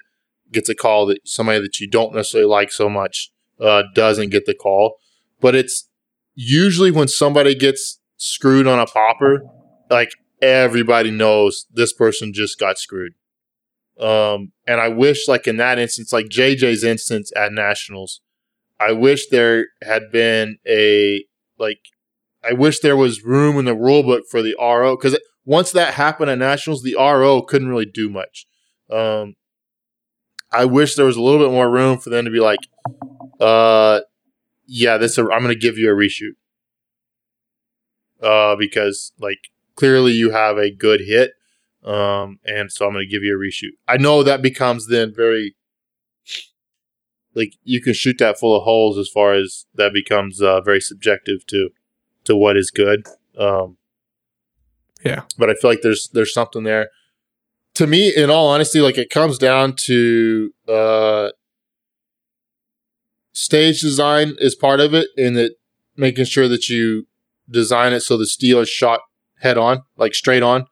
[0.52, 3.30] gets a call that somebody that you don't necessarily like so much
[3.60, 4.96] uh, doesn't get the call.
[5.40, 5.88] But it's
[6.34, 9.42] usually when somebody gets screwed on a popper,
[9.88, 10.10] like
[10.40, 13.14] everybody knows this person just got screwed.
[13.98, 18.20] Um, and I wish, like in that instance, like JJ's instance at Nationals,
[18.78, 21.24] I wish there had been a
[21.58, 21.80] like,
[22.42, 25.94] I wish there was room in the rule book for the RO because once that
[25.94, 28.46] happened at Nationals, the RO couldn't really do much.
[28.90, 29.34] Um,
[30.50, 32.60] I wish there was a little bit more room for them to be like,
[33.38, 34.00] uh,
[34.66, 36.36] yeah, this I'm going to give you a reshoot.
[38.22, 39.38] Uh, because like
[39.80, 41.32] clearly you have a good hit,
[41.84, 43.72] um, and so I'm going to give you a reshoot.
[43.88, 45.56] I know that becomes then very
[47.34, 50.80] like you can shoot that full of holes as far as that becomes uh, very
[50.80, 51.70] subjective to
[52.24, 53.06] to what is good.
[53.38, 53.78] Um,
[55.02, 55.22] Yeah.
[55.38, 56.90] but I feel like there's there's something there.
[57.74, 61.30] To me, in all honesty, like it comes down to uh,
[63.32, 65.52] stage design is part of it, and that
[65.96, 67.06] making sure that you
[67.48, 69.00] design it so the steel is shot
[69.40, 70.62] head on, like straight on,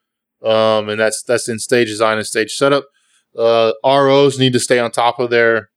[0.43, 2.87] um, and that's that's in stage design and stage setup.
[3.37, 5.69] Uh, ROs need to stay on top of their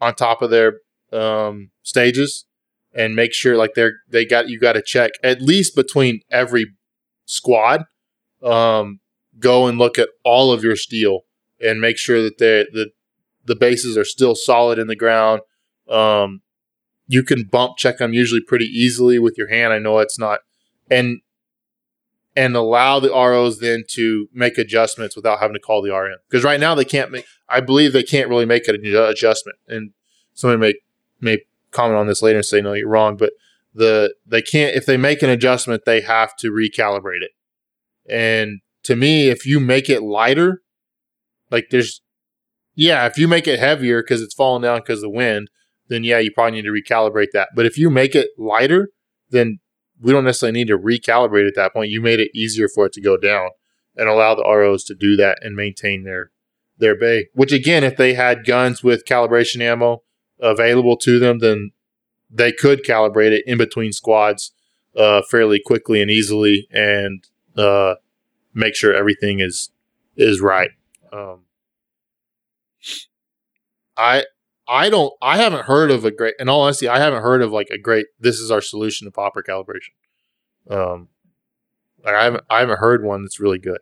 [0.00, 0.74] on top of their
[1.12, 2.46] um, stages
[2.94, 6.66] and make sure like they're they got you got to check at least between every
[7.24, 7.84] squad.
[8.42, 9.00] Um,
[9.38, 11.20] go and look at all of your steel
[11.60, 12.90] and make sure that they the
[13.44, 15.40] the bases are still solid in the ground.
[15.88, 16.42] Um,
[17.06, 19.72] you can bump check them usually pretty easily with your hand.
[19.72, 20.40] I know it's not,
[20.90, 21.20] and
[22.34, 26.44] and allow the ROs then to make adjustments without having to call the RM because
[26.44, 27.26] right now they can't make.
[27.48, 29.92] I believe they can't really make an adjustment, and
[30.34, 30.74] somebody may
[31.20, 33.32] may comment on this later and say no, you're wrong, but
[33.74, 37.32] the they can't if they make an adjustment they have to recalibrate it,
[38.08, 40.62] and to me if you make it lighter,
[41.50, 42.00] like there's
[42.74, 45.50] yeah if you make it heavier because it's falling down because of the wind,
[45.88, 47.48] then yeah you probably need to recalibrate that.
[47.54, 48.88] But if you make it lighter,
[49.30, 49.58] then
[50.02, 51.90] we don't necessarily need to recalibrate at that point.
[51.90, 53.50] You made it easier for it to go down
[53.96, 56.30] and allow the ROs to do that and maintain their
[56.78, 57.28] their bay.
[57.34, 60.02] Which again, if they had guns with calibration ammo
[60.40, 61.70] available to them, then
[62.30, 64.52] they could calibrate it in between squads
[64.96, 67.94] uh, fairly quickly and easily, and uh,
[68.54, 69.70] make sure everything is
[70.16, 70.70] is right.
[71.12, 71.44] Um,
[73.96, 74.24] I
[74.68, 77.52] I don't I haven't heard of a great in all honesty, I haven't heard of
[77.52, 79.92] like a great this is our solution to popper calibration.
[80.70, 81.08] Um
[82.04, 83.78] like I haven't I haven't heard one that's really good.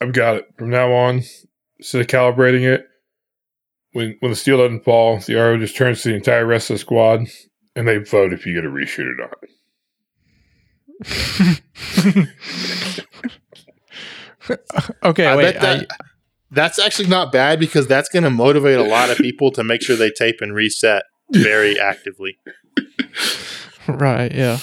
[0.00, 0.46] I've got it.
[0.58, 1.22] From now on,
[1.78, 2.86] instead of calibrating it,
[3.92, 6.74] when when the steel doesn't fall, the RO just turns to the entire rest of
[6.74, 7.26] the squad,
[7.76, 9.38] and they vote if you get a reshoot or not.
[15.04, 15.54] okay, I wait.
[15.54, 15.86] bet that
[16.52, 19.82] that's actually not bad because that's going to motivate a lot of people to make
[19.82, 22.38] sure they tape and reset very actively.
[23.88, 24.58] Right, yeah.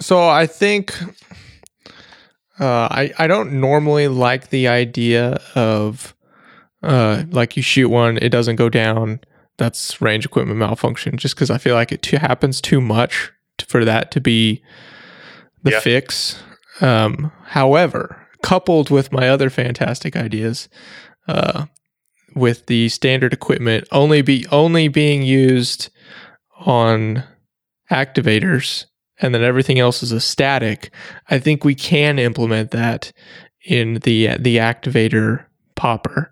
[0.00, 0.94] So I think
[2.60, 6.14] uh, I I don't normally like the idea of
[6.82, 9.20] uh, like you shoot one, it doesn't go down.
[9.56, 11.16] That's range equipment malfunction.
[11.16, 13.30] Just because I feel like it too happens too much
[13.66, 14.62] for that to be
[15.62, 15.80] the Yeah.
[15.80, 16.42] fix.
[16.80, 20.68] Um, however, coupled with my other fantastic ideas,
[21.28, 21.64] uh,
[22.34, 25.88] with the standard equipment only be only being used
[26.66, 27.24] on
[27.90, 28.84] activators
[29.20, 30.92] and then everything else is a static,
[31.30, 33.12] I think we can implement that
[33.64, 36.30] in the the activator popper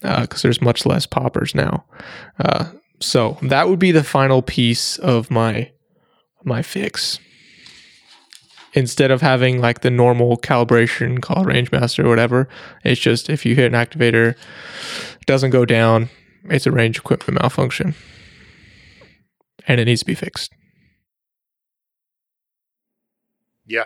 [0.00, 1.84] because there's much less poppers now.
[2.38, 5.70] Uh, so that would be the final piece of my
[6.44, 7.18] my fix.
[8.76, 12.46] Instead of having like the normal calibration called Rangemaster or whatever,
[12.84, 14.34] it's just if you hit an activator,
[15.18, 16.10] it doesn't go down,
[16.44, 17.94] it's a range equipment malfunction.
[19.66, 20.52] And it needs to be fixed.
[23.64, 23.84] Yeah.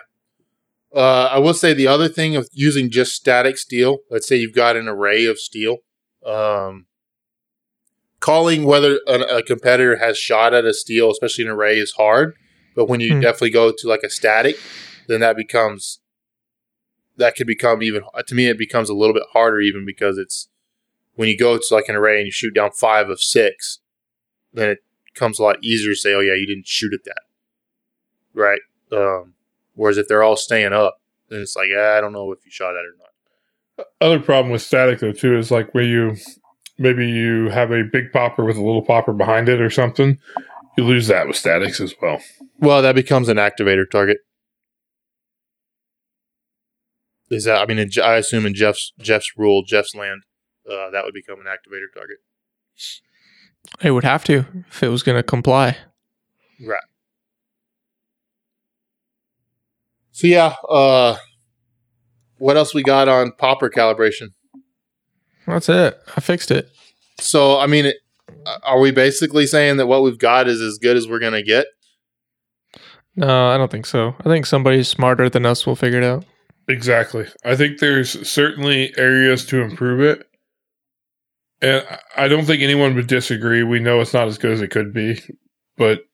[0.93, 3.99] Uh, I will say the other thing of using just static steel.
[4.09, 5.77] Let's say you've got an array of steel.
[6.25, 6.87] Um,
[8.19, 12.33] calling whether a, a competitor has shot at a steel, especially an array, is hard.
[12.75, 13.21] But when you Hmm.
[13.21, 14.55] definitely go to like a static,
[15.07, 15.99] then that becomes
[17.17, 18.47] that could become even to me.
[18.47, 20.47] It becomes a little bit harder even because it's
[21.15, 23.79] when you go to like an array and you shoot down five of six,
[24.53, 24.79] then it
[25.13, 27.21] comes a lot easier to say, "Oh yeah, you didn't shoot at that,"
[28.33, 28.61] right?
[28.91, 29.33] Um,
[29.75, 32.51] whereas if they're all staying up, then it's like, ah, I don't know if you
[32.51, 33.87] shot at it or not.
[33.99, 36.15] Other problem with static though too is like where you
[36.77, 40.17] maybe you have a big popper with a little popper behind it or something.
[40.81, 42.19] You lose that with statics as well.
[42.57, 44.17] Well, that becomes an activator target.
[47.29, 47.61] Is that?
[47.61, 50.23] I mean, in, I assume in Jeff's Jeff's rule, Jeff's land,
[50.67, 52.17] uh, that would become an activator target.
[53.83, 55.77] It would have to if it was going to comply.
[56.65, 56.81] Right.
[60.13, 61.17] So yeah, uh,
[62.39, 64.29] what else we got on popper calibration?
[65.45, 65.95] That's it.
[66.17, 66.71] I fixed it.
[67.19, 67.97] So I mean, it,
[68.63, 71.67] are we basically saying that what we've got is as good as we're gonna get?
[73.15, 74.15] No, I don't think so.
[74.21, 76.25] I think somebody smarter than us will figure it out.
[76.67, 77.27] Exactly.
[77.43, 80.27] I think there's certainly areas to improve it.
[81.61, 83.63] And I- I don't think anyone would disagree.
[83.63, 85.19] We know it's not as good as it could be,
[85.77, 86.05] but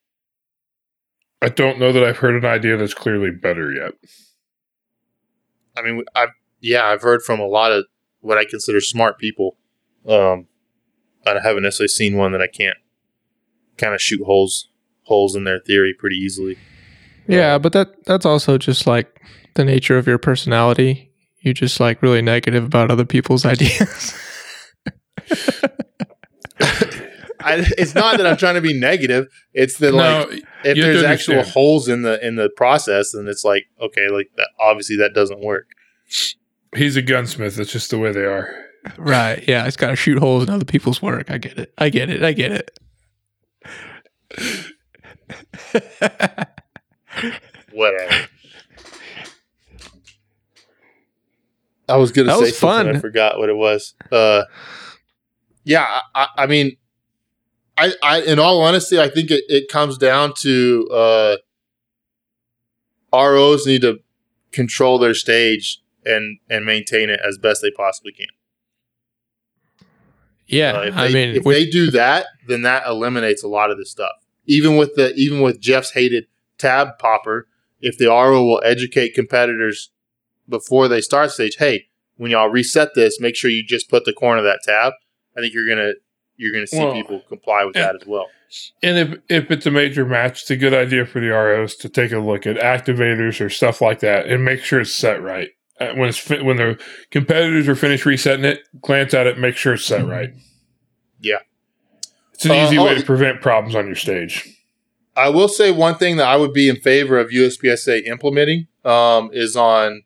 [1.41, 3.93] I don't know that I've heard an idea that's clearly better yet.
[5.77, 6.29] I mean, I've
[6.59, 7.85] yeah, I've heard from a lot of
[8.21, 9.55] what I consider smart people.
[10.07, 10.47] Um,
[11.35, 12.77] I haven't necessarily seen one that I can't
[13.77, 14.69] kind of shoot holes
[15.03, 16.57] holes in their theory pretty easily.
[17.27, 19.21] Yeah, but that that's also just like
[19.55, 21.11] the nature of your personality.
[21.39, 24.13] You just like really negative about other people's ideas.
[27.39, 29.27] I, it's not that I'm trying to be negative.
[29.53, 33.65] It's that like if there's actual holes in the in the process, then it's like
[33.81, 35.67] okay, like that, obviously that doesn't work.
[36.75, 37.55] he's a gunsmith.
[37.55, 38.66] That's just the way they are.
[38.97, 39.43] Right.
[39.47, 41.29] Yeah, it's got to shoot holes in other people's work.
[41.31, 41.73] I get it.
[41.77, 42.23] I get it.
[42.23, 42.79] I get it.
[47.71, 48.27] Whatever.
[51.89, 52.95] I was gonna That say was something.
[52.97, 53.93] I forgot what it was.
[54.11, 54.43] Uh,
[55.63, 56.75] yeah, I, I- I mean,
[57.77, 61.35] I, I, in all honesty, I think it, it comes down to uh,
[63.13, 63.99] ROs need to
[64.51, 68.27] control their stage and and maintain it as best they possibly can.
[70.47, 73.77] Yeah, Uh, if I mean, if they do that, then that eliminates a lot of
[73.77, 74.13] this stuff.
[74.45, 76.25] Even with the even with Jeff's hated
[76.57, 77.47] tab popper,
[77.81, 79.91] if the RO will educate competitors
[80.47, 84.13] before they start stage, hey, when y'all reset this, make sure you just put the
[84.13, 84.93] corner of that tab.
[85.37, 85.93] I think you're gonna
[86.37, 87.87] you're gonna see Well, people comply with yeah.
[87.87, 88.27] that as well.
[88.81, 91.89] And if if it's a major match, it's a good idea for the ROs to
[91.89, 95.49] take a look at activators or stuff like that and make sure it's set right.
[95.79, 96.79] Uh, when it's fi- when the
[97.11, 100.31] competitors are finished resetting it, glance at it, make sure it's set right.
[101.19, 101.39] Yeah.
[102.33, 104.47] it's an Uh, easy oh, way to prevent problems on your stage.
[105.15, 109.29] I will say one thing that I would be in favor of USPSA implementing um,
[109.33, 110.03] is on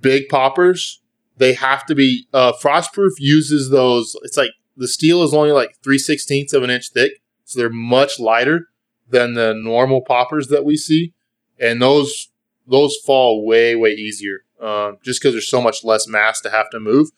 [0.00, 1.00] big poppers.
[1.36, 3.12] They have to be uh, frostproof.
[3.18, 4.14] Uses those.
[4.22, 7.12] It's like the steel is only like three sixteenths of an inch thick,
[7.44, 8.68] so they're much lighter
[9.08, 11.12] than the normal poppers that we see,
[11.58, 12.28] and those
[12.66, 14.40] those fall way way easier.
[14.60, 17.08] Um, just because there's so much less mass to have to move,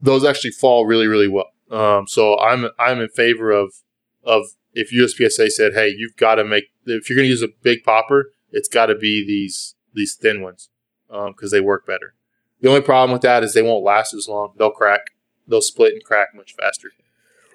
[0.00, 1.50] those actually fall really really well.
[1.70, 3.74] Um, so I'm I'm in favor of
[4.22, 7.48] of if USPSA said, "Hey, you've got to make if you're going to use a
[7.62, 10.68] big popper, it's got to be these these thin ones
[11.08, 12.14] because they work better."
[12.60, 14.54] The only problem with that is they won't last as long.
[14.56, 15.00] They'll crack.
[15.46, 16.92] They'll split and crack much faster.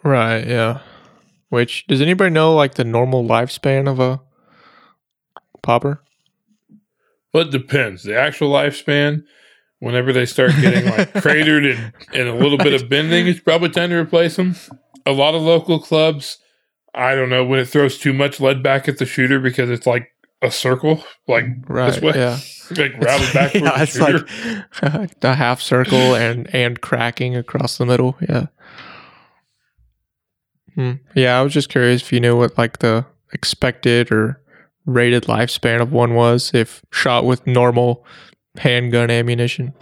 [0.04, 0.46] right.
[0.46, 0.82] Yeah.
[1.50, 4.22] Which does anybody know like the normal lifespan of a
[5.64, 6.04] popper?
[7.34, 8.04] Well, it depends.
[8.04, 9.24] The actual lifespan,
[9.80, 13.70] whenever they start getting like cratered and, and a little bit of bending, it's probably
[13.70, 14.56] time to replace them.
[15.06, 16.38] A lot of local clubs,
[16.94, 19.86] I don't know, when it throws too much lead back at the shooter because it's
[19.88, 20.10] like
[20.42, 21.92] a circle, like Right.
[21.94, 22.38] this way, Yeah.
[22.78, 24.26] like routed back yeah, the it's shooter.
[24.98, 28.16] like a half circle and and cracking across the middle.
[28.28, 28.48] Yeah.
[30.76, 30.92] Hmm.
[31.16, 34.42] Yeah, I was just curious if you knew what like the expected or
[34.94, 38.06] rated lifespan of one was if shot with normal
[38.58, 39.74] handgun ammunition.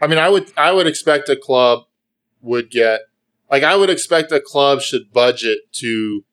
[0.00, 1.84] I mean, I would I would expect a club
[2.40, 3.00] would get
[3.50, 6.24] like I would expect a club should budget to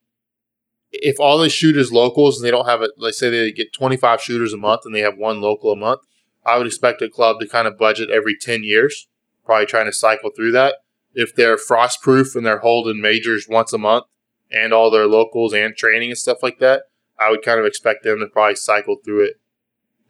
[0.91, 2.91] if all they shoot is locals and they don't have it.
[2.97, 5.75] Let's say they get twenty five shooters a month and they have one local a
[5.75, 6.01] month.
[6.45, 9.07] I would expect a club to kind of budget every ten years,
[9.45, 10.75] probably trying to cycle through that.
[11.13, 14.05] If they're frost proof and they're holding majors once a month
[14.51, 16.83] and all their locals and training and stuff like that,
[17.19, 19.39] I would kind of expect them to probably cycle through it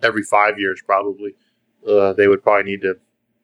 [0.02, 0.82] every five years.
[0.86, 1.36] Probably,
[1.88, 2.96] uh, they would probably need to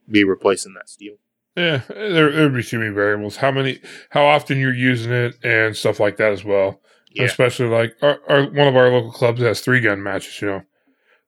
[0.09, 1.15] be replacing that steel.
[1.55, 3.37] Yeah, there there would be too many variables.
[3.37, 3.79] How many,
[4.09, 6.81] how often you're using it, and stuff like that as well.
[7.11, 7.25] Yeah.
[7.25, 10.41] Especially like our, our one of our local clubs has three gun matches.
[10.41, 10.61] You know,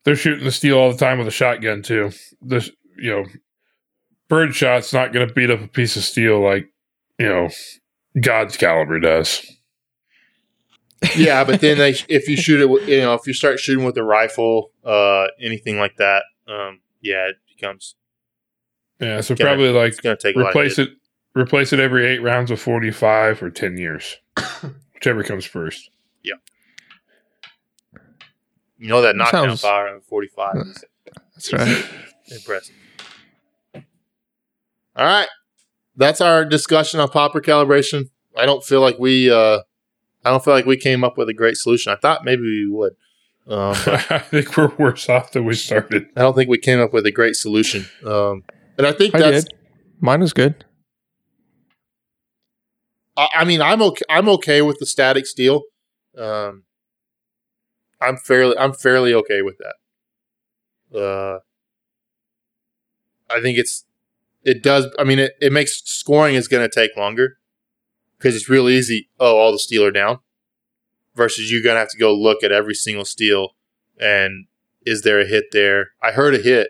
[0.03, 2.11] they're shooting the steel all the time with a shotgun too.
[2.41, 3.25] This you know,
[4.27, 6.71] bird shot's not going to beat up a piece of steel like
[7.19, 7.49] you know
[8.19, 9.45] God's caliber does.
[11.15, 13.97] Yeah, but then they, if you shoot it, you know, if you start shooting with
[13.97, 17.95] a rifle, uh, anything like that, um, yeah, it becomes
[18.99, 20.89] Yeah, so Gonna- probably like going to take a lot replace hit.
[20.89, 20.93] it
[21.35, 24.17] replace it every eight rounds of 45 or 10 years
[24.93, 25.89] whichever comes first
[26.23, 26.35] Yeah.
[28.77, 30.55] You know that knockdown Sounds- power on forty five
[31.33, 31.85] That's right.
[32.27, 32.75] impressive.
[34.97, 35.27] All right,
[35.97, 38.09] that's our discussion on popper calibration.
[38.37, 39.59] I don't feel like we, uh,
[40.25, 41.93] I don't feel like we came up with a great solution.
[41.93, 42.95] I thought maybe we would.
[43.47, 43.75] Um,
[44.09, 47.05] i think we're worse off than we started I don't think we came up with
[47.05, 47.85] a great solution.
[48.03, 48.43] Um,
[48.75, 49.53] and I think I that's did.
[50.01, 50.65] Mine is good.
[53.15, 54.03] I, I mean, I'm okay.
[54.09, 55.61] I'm okay with the static steel.
[56.17, 56.63] Um,
[58.01, 60.99] I'm fairly, I'm fairly okay with that.
[60.99, 61.39] Uh,
[63.29, 63.85] I think it's,
[64.43, 64.87] it does.
[64.99, 67.37] I mean, it, it makes scoring is going to take longer
[68.25, 69.09] because it's real easy.
[69.19, 70.19] Oh, all the steel are down.
[71.13, 73.51] Versus you're to have to go look at every single steel
[73.99, 74.47] and
[74.85, 75.91] is there a hit there?
[76.01, 76.69] I heard a hit.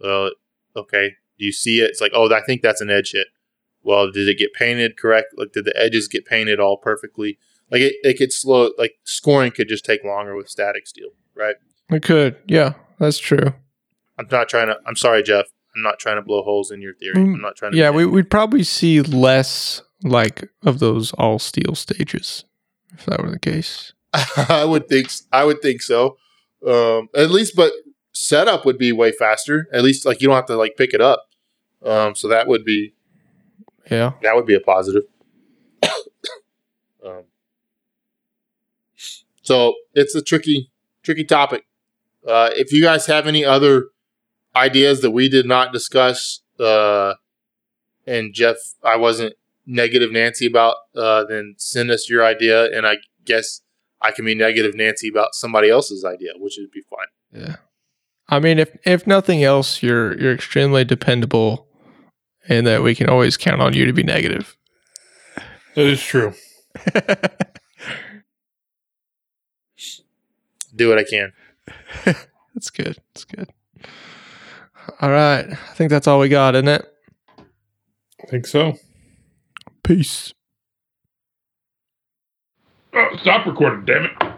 [0.00, 0.30] Well,
[0.74, 1.12] okay.
[1.38, 1.90] Do you see it?
[1.90, 3.26] It's like, oh, I think that's an edge hit
[3.84, 5.34] well, did it get painted correct?
[5.36, 7.38] Like, did the edges get painted all perfectly?
[7.70, 11.56] Like, it, it could slow, like, scoring could just take longer with static steel, right?
[11.90, 12.36] It could.
[12.46, 13.52] Yeah, that's true.
[14.18, 15.46] I'm not trying to, I'm sorry, Jeff.
[15.76, 17.20] I'm not trying to blow holes in your theory.
[17.20, 17.78] I'm not trying to.
[17.78, 22.44] Yeah, we, we'd probably see less like of those all steel stages
[22.92, 23.92] if that were the case.
[24.48, 26.16] I would think, I would think so.
[26.66, 27.72] Um, at least, but
[28.12, 29.66] setup would be way faster.
[29.72, 31.24] At least, like, you don't have to, like, pick it up.
[31.84, 32.94] Um, so that would be,
[33.90, 34.12] Yeah.
[34.22, 35.02] that would be a positive.
[37.04, 37.24] um,
[39.42, 40.70] so it's a tricky,
[41.02, 41.66] tricky topic.
[42.26, 43.86] Uh, if you guys have any other
[44.56, 47.14] ideas that we did not discuss, uh,
[48.06, 49.34] and Jeff, I wasn't
[49.66, 53.60] negative Nancy about, uh, then send us your idea, and I guess
[54.00, 57.42] I can be negative Nancy about somebody else's idea, which would be fine.
[57.46, 57.56] Yeah.
[58.28, 61.66] I mean, if if nothing else, you're you're extremely dependable,
[62.48, 64.56] and that we can always count on you to be negative.
[65.74, 66.34] that is true
[70.74, 71.32] Do what I can.
[72.54, 72.98] That's good.
[73.14, 73.48] That's good.
[75.00, 75.46] All right.
[75.48, 76.84] I think that's all we got, isn't it?
[77.38, 78.76] i think so
[79.84, 80.32] Peace.
[83.20, 84.33] stop recording damn it